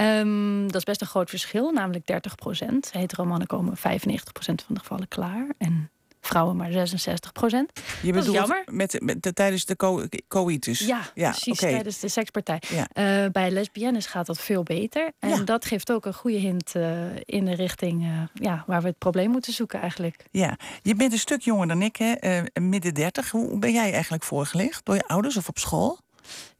[0.00, 2.92] Um, dat is best een groot verschil, namelijk 30 procent.
[2.92, 5.46] Hetero mannen komen 95 procent van de gevallen klaar.
[5.58, 5.90] En
[6.28, 7.72] vrouwen maar 66 procent.
[8.02, 8.62] Je bedoelt jammer.
[8.66, 10.78] Met, met de, tijdens de co coitus?
[10.78, 12.62] Ja, ja precies, tijdens de sekspartij.
[12.68, 13.24] Ja.
[13.24, 15.12] Uh, bij lesbiennes gaat dat veel beter.
[15.18, 15.36] En ja.
[15.36, 18.98] dat geeft ook een goede hint uh, in de richting uh, ja, waar we het
[18.98, 20.24] probleem moeten zoeken eigenlijk.
[20.30, 22.42] Ja, je bent een stuk jonger dan ik, hè?
[22.60, 23.30] midden 30.
[23.30, 24.84] Hoe ben jij eigenlijk voorgelegd?
[24.84, 25.98] Door je ouders of op school?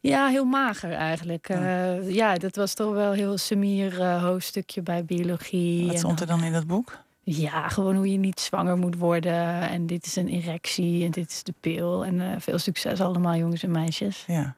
[0.01, 1.49] Ja, heel mager eigenlijk.
[1.49, 5.87] Ja, ja dat was toch wel heel semier hoofdstukje bij biologie.
[5.87, 7.07] Wat stond er dan in dat boek?
[7.31, 9.69] Ja, gewoon hoe je niet zwanger moet worden.
[9.69, 12.05] En dit is een erectie en dit is de pil.
[12.05, 14.25] En uh, veel succes allemaal, jongens en meisjes.
[14.27, 14.57] Ja.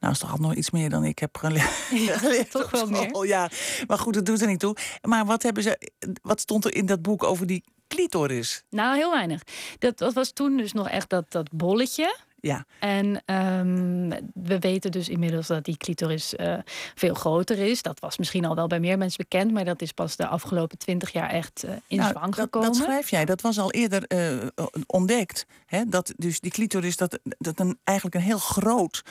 [0.00, 1.88] Nou, is toch al nog iets meer dan ik heb geleerd.
[1.90, 3.26] Ja, toch wel meer.
[3.26, 3.50] Ja,
[3.86, 4.76] maar goed, dat doet er niet toe.
[5.02, 5.90] Maar wat, hebben ze,
[6.22, 8.64] wat stond er in dat boek over die clitoris?
[8.70, 9.42] Nou, heel weinig.
[9.78, 12.16] Dat, dat was toen dus nog echt dat, dat bolletje.
[12.40, 12.64] Ja.
[12.78, 16.58] En um, we weten dus inmiddels dat die clitoris uh,
[16.94, 17.82] veel groter is.
[17.82, 20.78] Dat was misschien al wel bij meer mensen bekend, maar dat is pas de afgelopen
[20.78, 22.68] twintig jaar echt uh, in nou, zwang gekomen.
[22.68, 25.46] Dat, dat schrijf jij, dat was al eerder uh, ontdekt.
[25.66, 25.84] Hè?
[25.84, 29.02] Dat dus die clitoris dat, dat een, eigenlijk een heel groot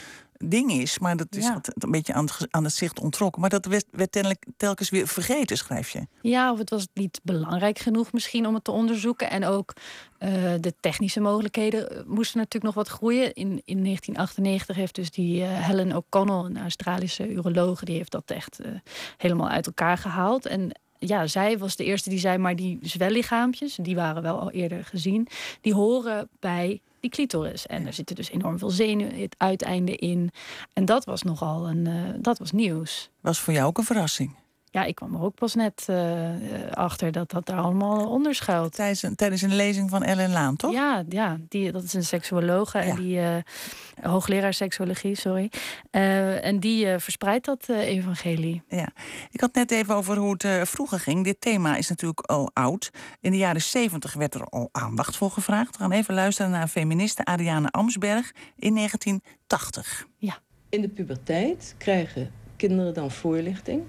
[0.46, 1.62] ding is, maar dat is ja.
[1.74, 3.42] een beetje aan het, aan het zicht ontrokken.
[3.42, 6.08] Maar dat werd, werd telkens weer vergeten, schrijf je.
[6.22, 9.30] Ja, of het was niet belangrijk genoeg misschien om het te onderzoeken.
[9.30, 9.74] En ook
[10.20, 13.34] uh, de technische mogelijkheden eh, moesten natuurlijk nog wat groeien.
[13.34, 18.32] In, in 1998 heeft dus die uh, Helen O'Connell, een Australische urologe, die heeft dat
[18.32, 18.72] echt uh,
[19.18, 20.46] helemaal uit elkaar gehaald.
[20.46, 24.52] En ja, zij was de eerste die zei, maar die zwellichaampjes, die waren wel al
[24.52, 25.28] eerder gezien,
[25.62, 27.68] die horen bij die clitoris.
[27.68, 28.72] En er zitten dus enorm veel
[29.38, 30.32] uiteinde in.
[30.74, 33.10] En dat was nogal een, uh, dat was nieuws.
[33.22, 34.36] Was voor jou ook een verrassing?
[34.72, 36.30] Ja, ik kwam er ook pas net uh,
[36.72, 38.74] achter dat dat daar allemaal onder schuilt.
[38.74, 40.72] Tijdens een, tijdens een lezing van Ellen Laan, toch?
[40.72, 42.78] Ja, ja die, dat is een seksuologe.
[42.78, 42.84] Ja.
[42.84, 43.36] En die, uh,
[44.02, 45.52] hoogleraar seksuologie, sorry.
[45.92, 48.62] Uh, en die verspreidt dat evangelie.
[48.68, 48.88] Ja,
[49.32, 51.24] ik had net even over hoe het vroeger ging.
[51.24, 52.90] Dit thema is natuurlijk al oud.
[53.20, 55.78] In de jaren zeventig werd er al aandacht voor gevraagd.
[55.78, 60.06] We gaan even luisteren naar feministe Ariane Amsberg in 1980.
[60.18, 60.38] Ja.
[60.70, 63.84] In de puberteit krijgen kinderen dan voorlichting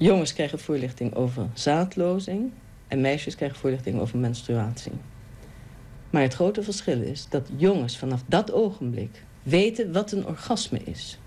[0.00, 2.52] Jongens krijgen voorlichting over zaadlozing
[2.88, 4.92] en meisjes krijgen voorlichting over menstruatie.
[6.10, 11.18] Maar het grote verschil is dat jongens vanaf dat ogenblik weten wat een orgasme is.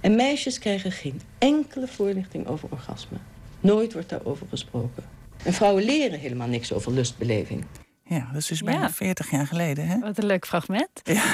[0.00, 3.16] En meisjes krijgen geen enkele voorlichting over orgasme.
[3.60, 5.02] Nooit wordt daarover gesproken.
[5.44, 7.64] En vrouwen leren helemaal niks over lustbeleving.
[8.04, 9.86] Ja, dat is dus bijna 40 jaar geleden.
[9.86, 9.98] Hè?
[9.98, 11.00] Wat een leuk fragment.
[11.02, 11.24] Ja.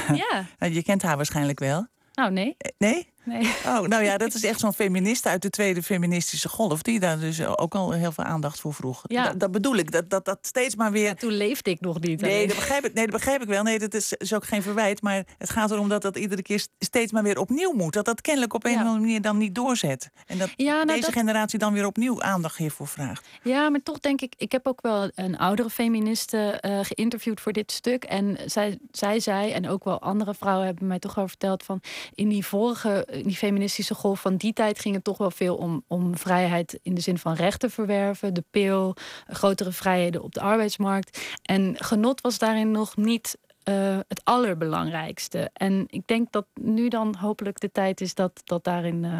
[0.58, 0.66] ja.
[0.66, 1.86] Je kent haar waarschijnlijk wel.
[2.14, 2.54] Nou, nee.
[2.58, 3.08] Eh, nee?
[3.26, 3.54] Nee.
[3.66, 6.82] Oh, nou ja, dat is echt zo'n feminist uit de tweede feministische golf...
[6.82, 9.02] die daar dus ook al heel veel aandacht voor vroeg.
[9.06, 9.32] Ja.
[9.32, 11.14] Dat, bedoel ik, dat, dat, dat steeds maar weer...
[11.14, 12.20] toen leefde ik nog niet.
[12.20, 13.62] Nee dat, begrijp ik, nee, dat begrijp ik wel.
[13.62, 15.02] Nee, dat is, is ook geen verwijt.
[15.02, 17.92] Maar het gaat erom dat dat iedere keer steeds maar weer opnieuw moet.
[17.92, 20.10] Dat dat kennelijk op een of andere manier dan niet doorzet.
[20.26, 23.26] En dat ja, nou, deze generatie dan weer opnieuw aandacht hiervoor vraagt.
[23.42, 24.34] Ja, maar toch denk ik...
[24.36, 28.04] Ik heb ook wel een oudere feministe uh, geïnterviewd voor dit stuk.
[28.04, 31.62] En zij, zij zei, en ook wel andere vrouwen hebben mij toch al verteld...
[31.62, 31.80] van
[32.14, 35.84] in die vorige, die feministische golf van die tijd ging het toch wel veel om,
[35.86, 38.94] om vrijheid in de zin van rechten verwerven, de pil,
[39.26, 41.36] grotere vrijheden op de arbeidsmarkt.
[41.42, 45.50] En genot was daarin nog niet uh, het allerbelangrijkste.
[45.52, 49.18] En ik denk dat nu dan hopelijk de tijd is dat, dat daarin uh,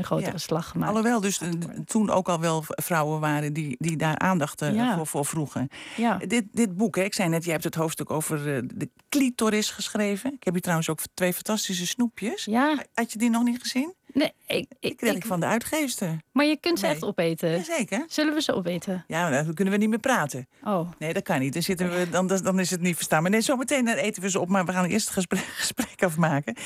[0.00, 1.40] een grotere slag gemaakt Alhoewel dus
[1.84, 5.68] toen ook al wel vrouwen waren die, die daar aandacht uh, voor, voor vroegen.
[5.96, 6.16] Ja.
[6.16, 8.44] Dit, dit boek, hè, ik zei net, je hebt het hoofdstuk over
[8.78, 10.32] de clitoris geschreven.
[10.32, 12.44] Ik heb hier trouwens ook twee fantastische snoepjes.
[12.44, 12.84] Ja.
[12.94, 13.94] Had je die nog niet gezien?
[14.12, 16.16] Nee, ik, ik ik van de uitgeefster.
[16.32, 17.64] Maar je kunt ze echt opeten.
[17.64, 18.04] Zeker.
[18.08, 19.04] Zullen we ze opeten?
[19.06, 20.48] Ja, dan kunnen we niet meer praten.
[20.64, 20.90] Oh.
[20.98, 21.52] Nee, dat kan niet.
[21.52, 23.22] Dan, zitten we, dan, dan is het niet verstaan.
[23.22, 24.48] Maar nee, zometeen eten we ze op.
[24.48, 26.56] Maar we gaan eerst het gesprek, gesprek afmaken.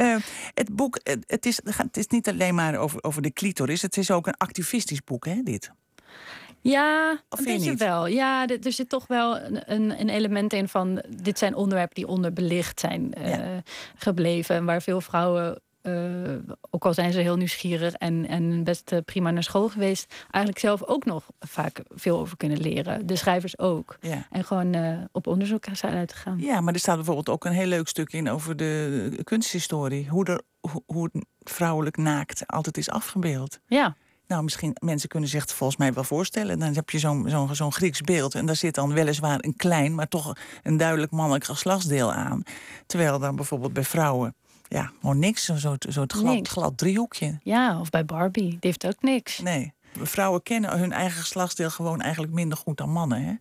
[0.00, 0.16] Uh,
[0.54, 3.82] het boek, het is, het is niet alleen maar over, over de clitoris.
[3.82, 5.70] Het is ook een activistisch boek, hè, dit?
[6.62, 8.06] Ja, of een beetje wel.
[8.06, 11.02] Ja, er zit toch wel een, een element in van...
[11.22, 13.38] dit zijn onderwerpen die onderbelicht zijn uh,
[13.96, 14.64] gebleven...
[14.64, 16.34] waar veel vrouwen uh,
[16.70, 20.58] ook al zijn ze heel nieuwsgierig en, en best uh, prima naar school geweest, eigenlijk
[20.58, 23.06] zelf ook nog vaak veel over kunnen leren.
[23.06, 23.96] De schrijvers ook.
[24.00, 24.26] Ja.
[24.30, 26.38] En gewoon uh, op onderzoek zijn uit te gaan.
[26.38, 30.08] Ja, maar er staat bijvoorbeeld ook een heel leuk stuk in over de kunsthistorie.
[30.08, 30.40] Hoe, er,
[30.86, 33.58] hoe, vrouwelijk naakt altijd is afgebeeld.
[33.66, 33.96] Ja.
[34.26, 36.58] Nou, misschien mensen kunnen zich het volgens mij wel voorstellen.
[36.58, 38.34] Dan heb je zo'n zo'n zo'n Grieks beeld.
[38.34, 42.42] En daar zit dan weliswaar een klein, maar toch een duidelijk mannelijk geslachtsdeel aan.
[42.86, 44.34] Terwijl dan bijvoorbeeld bij vrouwen
[44.70, 45.44] ja, gewoon niks.
[45.44, 47.38] Zo'n zo, zo glad, glad driehoekje.
[47.42, 48.48] Ja, of bij Barbie.
[48.48, 49.38] Die heeft ook niks.
[49.38, 49.72] Nee.
[49.92, 53.22] Vrouwen kennen hun eigen geslachtsdeel gewoon eigenlijk minder goed dan mannen.
[53.22, 53.34] Hè?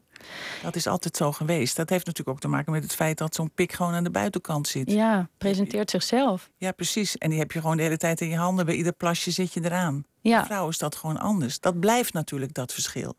[0.64, 1.76] Dat is altijd zo geweest.
[1.76, 4.10] Dat heeft natuurlijk ook te maken met het feit dat zo'n pik gewoon aan de
[4.10, 4.92] buitenkant zit.
[4.92, 6.50] Ja, presenteert zichzelf.
[6.58, 7.18] Ja, precies.
[7.18, 8.66] En die heb je gewoon de hele tijd in je handen.
[8.66, 10.06] Bij ieder plasje zit je eraan.
[10.22, 10.38] Ja.
[10.38, 11.60] Bij vrouwen is dat gewoon anders.
[11.60, 13.16] Dat blijft natuurlijk dat verschil.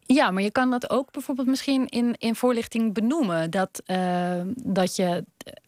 [0.00, 3.50] Ja, maar je kan dat ook bijvoorbeeld misschien in, in voorlichting benoemen.
[3.50, 5.24] Dat, uh, dat je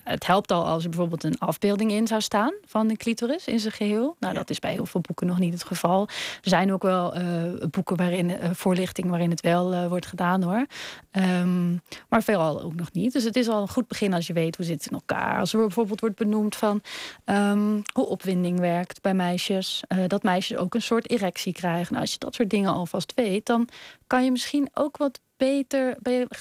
[0.09, 3.61] het helpt al als er bijvoorbeeld een afbeelding in zou staan van de clitoris in
[3.61, 4.16] zijn geheel.
[4.18, 6.09] Nou, dat is bij heel veel boeken nog niet het geval.
[6.42, 7.23] Er zijn ook wel uh,
[7.71, 10.66] boeken waarin uh, voorlichting waarin het wel uh, wordt gedaan hoor.
[11.12, 13.12] Um, maar veelal ook nog niet.
[13.12, 15.38] Dus het is al een goed begin als je weet hoe zit het in elkaar.
[15.38, 16.83] Als er bijvoorbeeld wordt benoemd van
[17.25, 19.83] um, hoe opwinding werkt bij meisjes.
[20.07, 21.88] dat meisjes ook een soort erectie krijgen.
[21.88, 23.68] Nou, als je dat soort dingen alvast weet, dan
[24.07, 25.96] kan je misschien ook wat beter,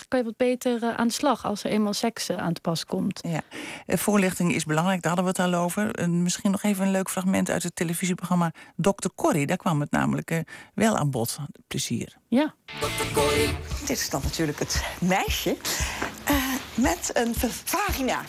[0.07, 2.61] kan je wat beter eh, aan de slag als er eenmaal seks eh, aan te
[2.61, 3.19] pas komt.
[3.27, 3.41] Ja,
[3.85, 6.09] eh, voorlichting is belangrijk, daar hadden we het al over.
[6.09, 9.09] misschien nog even een leuk fragment uit het televisieprogramma Dr.
[9.15, 9.45] Corrie.
[9.45, 11.37] Daar kwam het namelijk wel aan bod.
[11.67, 12.17] Plezier.
[12.27, 12.53] Ja.
[12.65, 13.13] Dr.
[13.13, 13.49] Corrie.
[13.79, 15.57] Dit is dan natuurlijk het meisje
[16.75, 17.33] met een
[17.63, 18.21] vagina.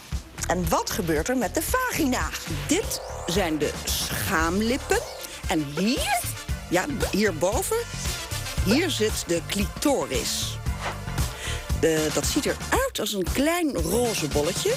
[0.46, 2.28] En wat gebeurt er met de vagina?
[2.66, 5.00] Dit zijn de schaamlippen.
[5.48, 6.20] En hier,
[6.70, 7.76] ja, hierboven,
[8.64, 10.57] hier zit de clitoris.
[11.80, 14.74] De, dat ziet eruit als een klein roze bolletje.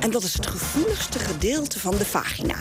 [0.00, 2.56] En dat is het gevoeligste gedeelte van de vagina.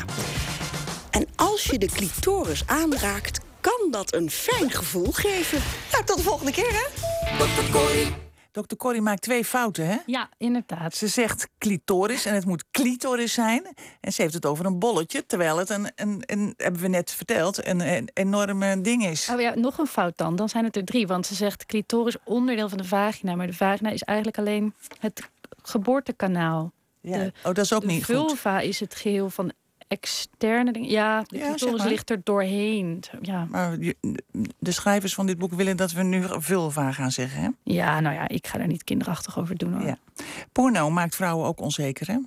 [1.10, 5.62] En als je de clitoris aanraakt, kan dat een fijn gevoel geven.
[5.91, 6.86] Nou, tot de volgende keer, hè?
[8.62, 8.76] Dr.
[8.76, 9.02] Corrie.
[9.02, 9.98] Maakt twee fouten, hè?
[10.06, 10.96] Ja, inderdaad.
[10.96, 13.68] Ze zegt clitoris en het moet clitoris zijn.
[14.02, 17.12] En ze heeft het over een bolletje, terwijl het een, een, een hebben we net
[17.12, 19.30] verteld, een, een enorme ding is.
[19.30, 20.36] Oh ja, nog een fout dan.
[20.36, 21.08] Dan zijn het er drie.
[21.08, 23.36] Want ze zegt clitoris onderdeel van de vagina.
[23.36, 25.30] Maar de vagina is eigenlijk alleen het
[25.62, 26.72] geboortekanaal.
[27.02, 27.18] Ja.
[27.18, 28.30] De, oh, dat is ook niet vulva goed.
[28.30, 29.52] vulva is het geheel van
[29.96, 30.90] externe dingen.
[30.90, 31.56] Ja, de ja,
[31.88, 33.04] ligt er doorheen.
[33.22, 33.46] Ja.
[33.50, 33.78] Maar
[34.60, 37.50] de schrijvers van dit boek willen dat we nu vulva gaan zeggen, hè?
[37.64, 39.88] Ja, nou ja, ik ga er niet kinderachtig over doen, hoor.
[39.88, 39.98] Ja.
[40.52, 42.18] Porno maakt vrouwen ook onzeker, hè?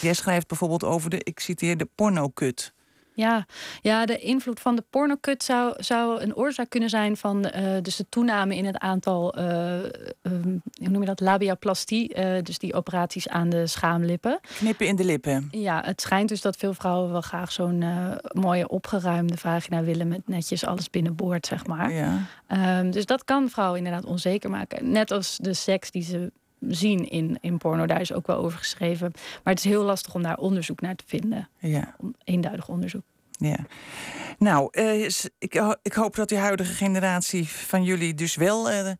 [0.00, 2.72] Jij schrijft bijvoorbeeld over de, ik citeer, de pornokut.
[3.14, 3.46] Ja,
[3.80, 7.42] ja de invloed van de pornokut zou, zou een oorzaak kunnen zijn van
[7.82, 12.14] dus de toename in het aantal, ehm, hoe noem je dat, labiaplastie.
[12.42, 14.40] dus die operaties aan de schaamlippen.
[14.56, 15.48] Knippen in de lippen.
[15.50, 17.84] Ja, het schijnt dus dat veel vrouwen wel graag zo'n
[18.32, 21.92] mooie opgeruimde vagina willen met netjes alles binnenboord, zeg maar.
[21.92, 22.18] Ja.
[22.46, 24.90] Ehm, dus dat kan vrouwen inderdaad onzeker maken.
[24.90, 26.32] Net als de seks die ze
[26.68, 27.86] zien in, in porno.
[27.86, 29.12] Daar is ook wel over geschreven.
[29.14, 31.48] Maar het is heel lastig om daar onderzoek naar te vinden.
[31.58, 31.96] Ja.
[32.24, 33.02] Eenduidig onderzoek.
[33.30, 33.56] Ja.
[34.38, 35.04] Nou, uh,
[35.38, 38.90] ik, ik, hoop dat die huidige generatie van jullie dus wel uh,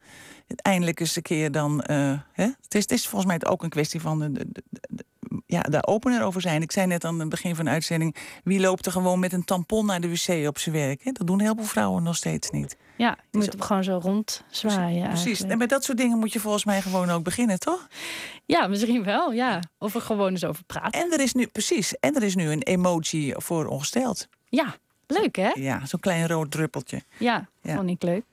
[0.47, 1.85] eindelijk eens een keer dan.
[1.91, 2.45] Uh, hè?
[2.45, 5.05] Het, is, het is volgens mij ook een kwestie van de, de, de,
[5.47, 6.63] ja, daar opener over zijn.
[6.63, 9.45] Ik zei net aan het begin van de uitzending: wie loopt er gewoon met een
[9.45, 11.05] tampon naar de wc op zijn werk?
[11.05, 11.13] Hè?
[11.13, 12.77] Dat doen heel veel vrouwen nog steeds niet.
[12.97, 15.09] Ja, je moet hem gewoon zo rondzwaaien.
[15.09, 15.43] Precies.
[15.43, 17.89] En met dat soort dingen moet je volgens mij gewoon ook beginnen, toch?
[18.47, 19.61] Ja, misschien wel, ja.
[19.79, 21.01] Of er gewoon eens over praten.
[21.01, 24.29] En er is nu, precies, en er is nu een emoji voor ongesteld.
[24.49, 24.75] Ja,
[25.07, 25.51] leuk hè?
[25.55, 27.03] Ja, zo'n klein rood druppeltje.
[27.19, 27.75] Ja, ja.
[27.75, 28.25] vond ik leuk.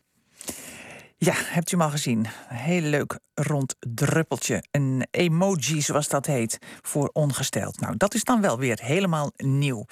[1.24, 2.26] Ja, hebt u hem al gezien?
[2.48, 4.64] Heel leuk rond druppeltje.
[4.72, 7.80] Een emoji, zoals dat heet, voor ongesteld.
[7.80, 9.86] Nou, dat is dan wel weer helemaal nieuw.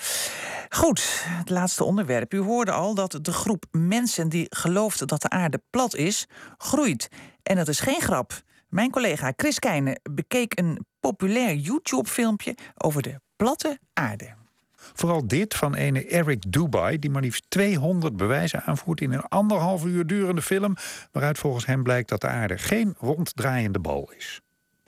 [0.70, 2.34] Goed, het laatste onderwerp.
[2.34, 6.26] U hoorde al dat de groep mensen die gelooft dat de aarde plat is,
[6.58, 7.08] groeit.
[7.44, 8.42] En dat is geen grap.
[8.68, 14.39] Mijn collega Chris Keijnen bekeek een populair YouTube-filmpje over de platte aarde.
[14.94, 19.86] Vooral dit van ene Eric Dubai, die maar liefst 200 bewijzen aanvoert in een anderhalf
[19.86, 20.76] uur durende film,
[21.12, 24.42] waaruit volgens hem blijkt dat de aarde geen ronddraaiende bal is.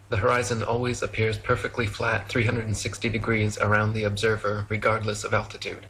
[0.07, 5.87] The horizon always appears perfectly flat 360 degrees around the observer, regardless of altitude.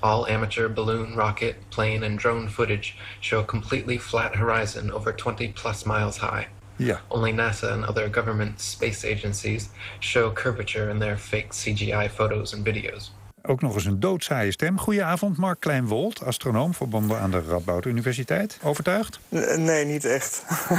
[0.00, 5.48] All amateur balloon, rocket, plane, and drone footage show a completely flat horizon over 20
[5.48, 6.46] plus miles high.
[6.76, 7.00] Ja.
[7.08, 12.64] Only NASA and other government space agencies show curvature in their fake CGI photos and
[12.64, 13.10] videos.
[13.46, 14.78] Ook nog eens een doodzaaie stem.
[14.78, 18.58] Goedenavond, Mark Kleinwold, astronoom verbonden aan de Radboud Universiteit.
[18.62, 19.20] Overtuigd?
[19.56, 20.44] Nee, niet echt.
[20.48, 20.78] uh,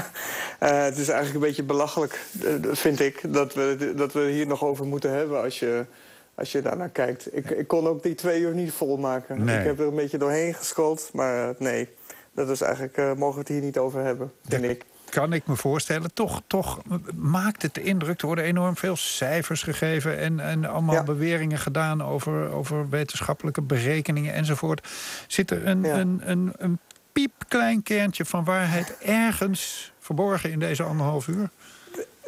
[0.90, 4.64] het is eigenlijk een beetje belachelijk, eh, vind ik, dat we, dat we hier nog
[4.64, 5.86] over moeten hebben als je,
[6.36, 7.36] als je daarnaar kijkt.
[7.38, 9.44] Ik, ik kon ook die twee uur niet volmaken.
[9.44, 9.60] Nee.
[9.60, 11.90] Ik heb er een beetje doorheen gescrollt, maar nee.
[12.34, 15.48] Dat is eigenlijk, uh, mogen we het hier niet over hebben, vind ik kan ik
[15.48, 16.14] me voorstellen.
[16.14, 16.82] Toch, toch
[17.16, 18.22] maakt het de indruk.
[18.22, 24.34] Er worden enorm veel cijfers gegeven en, en allemaal beweringen gedaan over, over wetenschappelijke berekeningen
[24.34, 24.88] enzovoort.
[25.28, 26.80] Zit er een, een, een, een
[27.12, 31.50] piepklein kernje van waarheid ergens verborgen in deze anderhalf uur?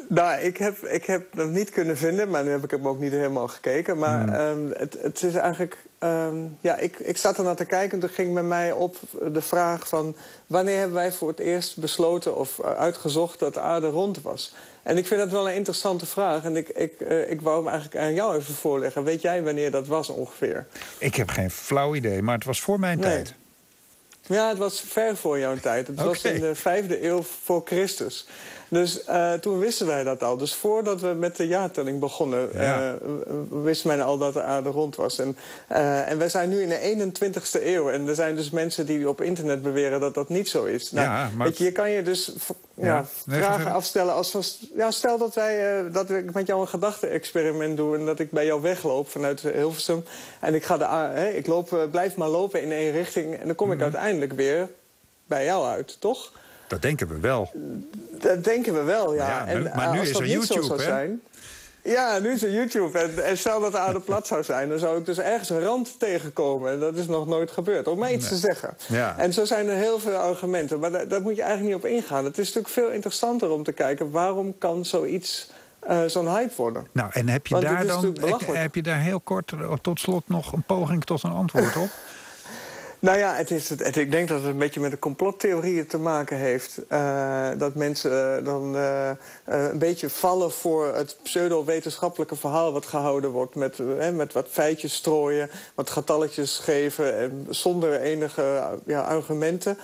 [0.09, 2.99] Nou, ik heb, ik heb dat niet kunnen vinden, maar nu heb ik hem ook
[2.99, 3.97] niet helemaal gekeken.
[3.97, 4.33] Maar hmm.
[4.33, 5.77] ehm, het, het is eigenlijk.
[5.99, 8.97] Ehm, ja, ik, ik zat er naar te kijken en toen ging bij mij op
[9.31, 10.15] de vraag van...
[10.47, 14.53] wanneer hebben wij voor het eerst besloten of eh, uitgezocht dat de aarde rond was?
[14.83, 16.43] En ik vind dat wel een interessante vraag.
[16.43, 19.03] En ik, ik, uh, ik wou hem eigenlijk aan jou even voorleggen.
[19.03, 20.67] Weet jij wanneer dat was ongeveer?
[20.97, 23.33] Ik heb geen flauw idee, maar het was voor mijn tijd.
[24.27, 25.87] Ja, het was ver voor jouw tijd.
[25.87, 28.27] Het was in de vijfde eeuw voor Christus.
[28.69, 30.37] Dus uh, toen wisten wij dat al.
[30.37, 32.91] Dus voordat we met de jaartelling begonnen, ja.
[32.91, 32.93] uh,
[33.63, 35.19] wist men al dat de aarde rond was.
[35.19, 35.37] En,
[35.71, 37.89] uh, en wij zijn nu in de 21ste eeuw.
[37.89, 40.91] En er zijn dus mensen die op internet beweren dat dat niet zo is.
[40.91, 41.47] Nou, ja, maar...
[41.47, 42.33] weet je, je kan je dus
[42.73, 44.43] ja, vragen afstellen als van...
[44.75, 47.97] Ja, stel dat, wij, dat ik met jou een gedachte-experiment doe...
[47.97, 50.03] en dat ik bij jou wegloop vanuit Hilversum.
[50.39, 53.35] En ik, ga de, ik loop, blijf maar lopen in één richting.
[53.35, 53.93] En dan kom ik mm -hmm.
[53.93, 54.69] uiteindelijk weer
[55.27, 56.31] bij jou uit, toch?
[56.67, 57.51] Dat denken we wel.
[58.19, 59.27] Dat denken we wel, ja.
[59.27, 60.81] ja en, maar nu als is dat er YouTube, hè?
[60.81, 61.21] zijn,
[61.87, 62.99] ja, nu is er YouTube.
[62.99, 64.69] En, en stel dat de aarde plat zou zijn...
[64.69, 66.71] dan zou ik dus ergens een rand tegenkomen.
[66.71, 67.87] En dat is nog nooit gebeurd.
[67.87, 68.39] Om mij iets Nee.
[68.39, 68.77] te zeggen.
[68.87, 69.15] Ja.
[69.17, 70.79] En zo zijn er heel veel argumenten.
[70.79, 72.25] Maar daar, daar moet je eigenlijk niet op ingaan.
[72.25, 74.11] Het is natuurlijk veel interessanter om te kijken...
[74.11, 75.49] waarom kan zoiets
[75.79, 76.87] eh, zo'n hype worden?
[76.91, 78.15] Nou, en heb je, Want daar dan,
[78.55, 81.89] heb je daar heel kort eh, tot slot nog een poging tot een antwoord op?
[82.99, 85.87] Nou ja, het is het, het- ik denk dat het een beetje met de complottheorieën
[85.87, 86.79] te maken heeft.
[86.87, 89.09] Eh, dat mensen eh, dan eh,
[89.45, 93.55] een beetje vallen voor het pseudo-wetenschappelijke verhaal wat gehouden wordt.
[93.55, 93.79] Met,
[94.13, 99.77] met wat feitjes strooien, wat getalletjes geven en zonder enige ja, argumenten.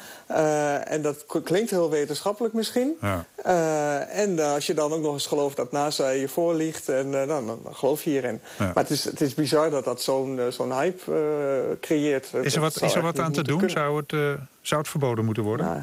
[0.86, 2.98] En dat klinkt heel wetenschappelijk misschien.
[3.02, 3.26] Ja.
[4.10, 7.60] En als je dan ook nog eens gelooft dat NASA je voorliegt, en, dan, dan
[7.72, 8.42] geloof je hierin.
[8.60, 8.66] Ja.
[8.66, 11.04] Maar het is, het is bizar dat dat zo'n zo'n hype
[11.82, 12.28] creëert.
[12.42, 13.58] Is er wat, is er wat aan te doen?
[13.58, 13.76] kunnen.
[13.76, 15.66] Zou het, eh, zou het verboden moeten worden?
[15.66, 15.82] Nou,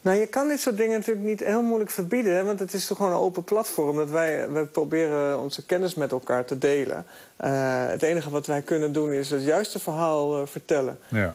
[0.00, 2.34] nou, je kan dit soort dingen natuurlijk niet heel moeilijk verbieden.
[2.36, 3.96] Hè, want het is toch gewoon een open platform.
[3.96, 7.04] Dat wij, wij proberen onze kennis met elkaar te delen.
[7.36, 7.50] Eh,
[7.86, 10.98] het enige wat wij kunnen doen is het juiste verhaal eh, vertellen.
[11.08, 11.34] Ja,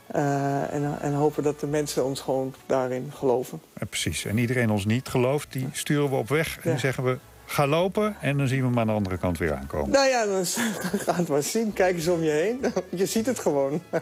[0.72, 3.62] en, en hopen dat de mensen ons gewoon daarin geloven.
[3.90, 4.26] precies.
[4.26, 6.78] En iedereen ons niet gelooft, die sturen we op weg en Ja.
[6.78, 7.18] zeggen we...
[7.52, 9.90] Ga lopen en dan zien we hem aan de andere kant weer aankomen.
[9.90, 10.34] Nou ja, dan,
[10.92, 11.74] dan ga het maar zien.
[11.74, 12.74] Kijk eens om je heen.
[13.00, 13.82] Je ziet het gewoon.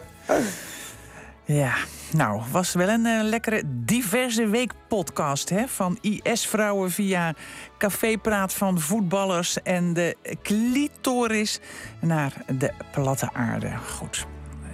[1.44, 1.74] Ja,
[2.12, 5.68] nou, was wel een uh, lekkere diverse week podcast hè?
[5.68, 7.34] Van IS-vrouwen via
[7.78, 11.60] cafépraat van voetballers en de clitoris
[12.00, 13.70] naar de platte aarde.
[13.76, 14.26] Goed.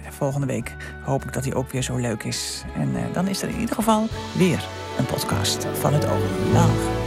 [0.09, 2.63] Volgende week hoop ik dat hij ook weer zo leuk is.
[2.75, 4.67] En uh, dan is er in ieder geval weer
[4.97, 6.51] een podcast van het Oog.
[6.53, 7.06] Dag.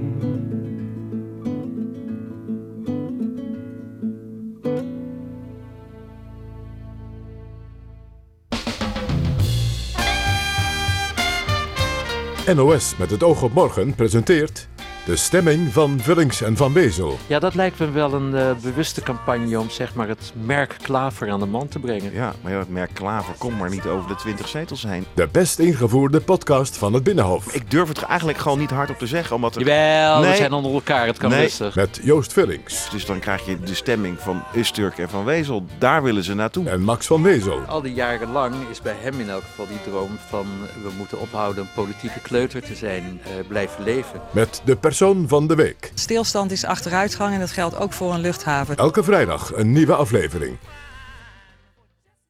[12.55, 14.67] NOS met het oog op morgen presenteert
[15.05, 17.17] de stemming van Vullings en Van Bezel.
[17.27, 21.31] Ja, dat lijkt me wel een uh, bewuste campagne om zeg maar, het merk Klaver
[21.31, 22.13] aan de man te brengen.
[22.13, 25.05] Ja, maar ja, het merk Klaver komt maar niet over de 20 zetels heen.
[25.13, 27.53] De best ingevoerde podcast van het Binnenhof.
[27.53, 29.35] Ik durf het eigenlijk gewoon niet hardop te zeggen.
[29.35, 29.61] Omdat er...
[29.61, 30.29] Jawel, nee.
[30.29, 31.41] we zijn onder elkaar, het kan nee.
[31.41, 31.75] rustig.
[31.75, 32.89] Met Joost Vullings.
[32.89, 35.65] Dus dan krijg je de stemming van Usturk en Van Wezel.
[35.77, 36.69] Daar willen ze naartoe.
[36.69, 37.59] En Max van Wezel.
[37.67, 40.45] Al die jaren lang is bij hem in elk geval die droom van...
[40.83, 44.21] we moeten ophouden een politieke kleuter te zijn, uh, blijven leven.
[44.31, 45.91] Met de persoon van de week.
[45.93, 48.75] Stilstand is achteruitgang en dat geldt ook voor een luchthaven.
[48.75, 50.57] Elke vrijdag een nieuwe aflevering.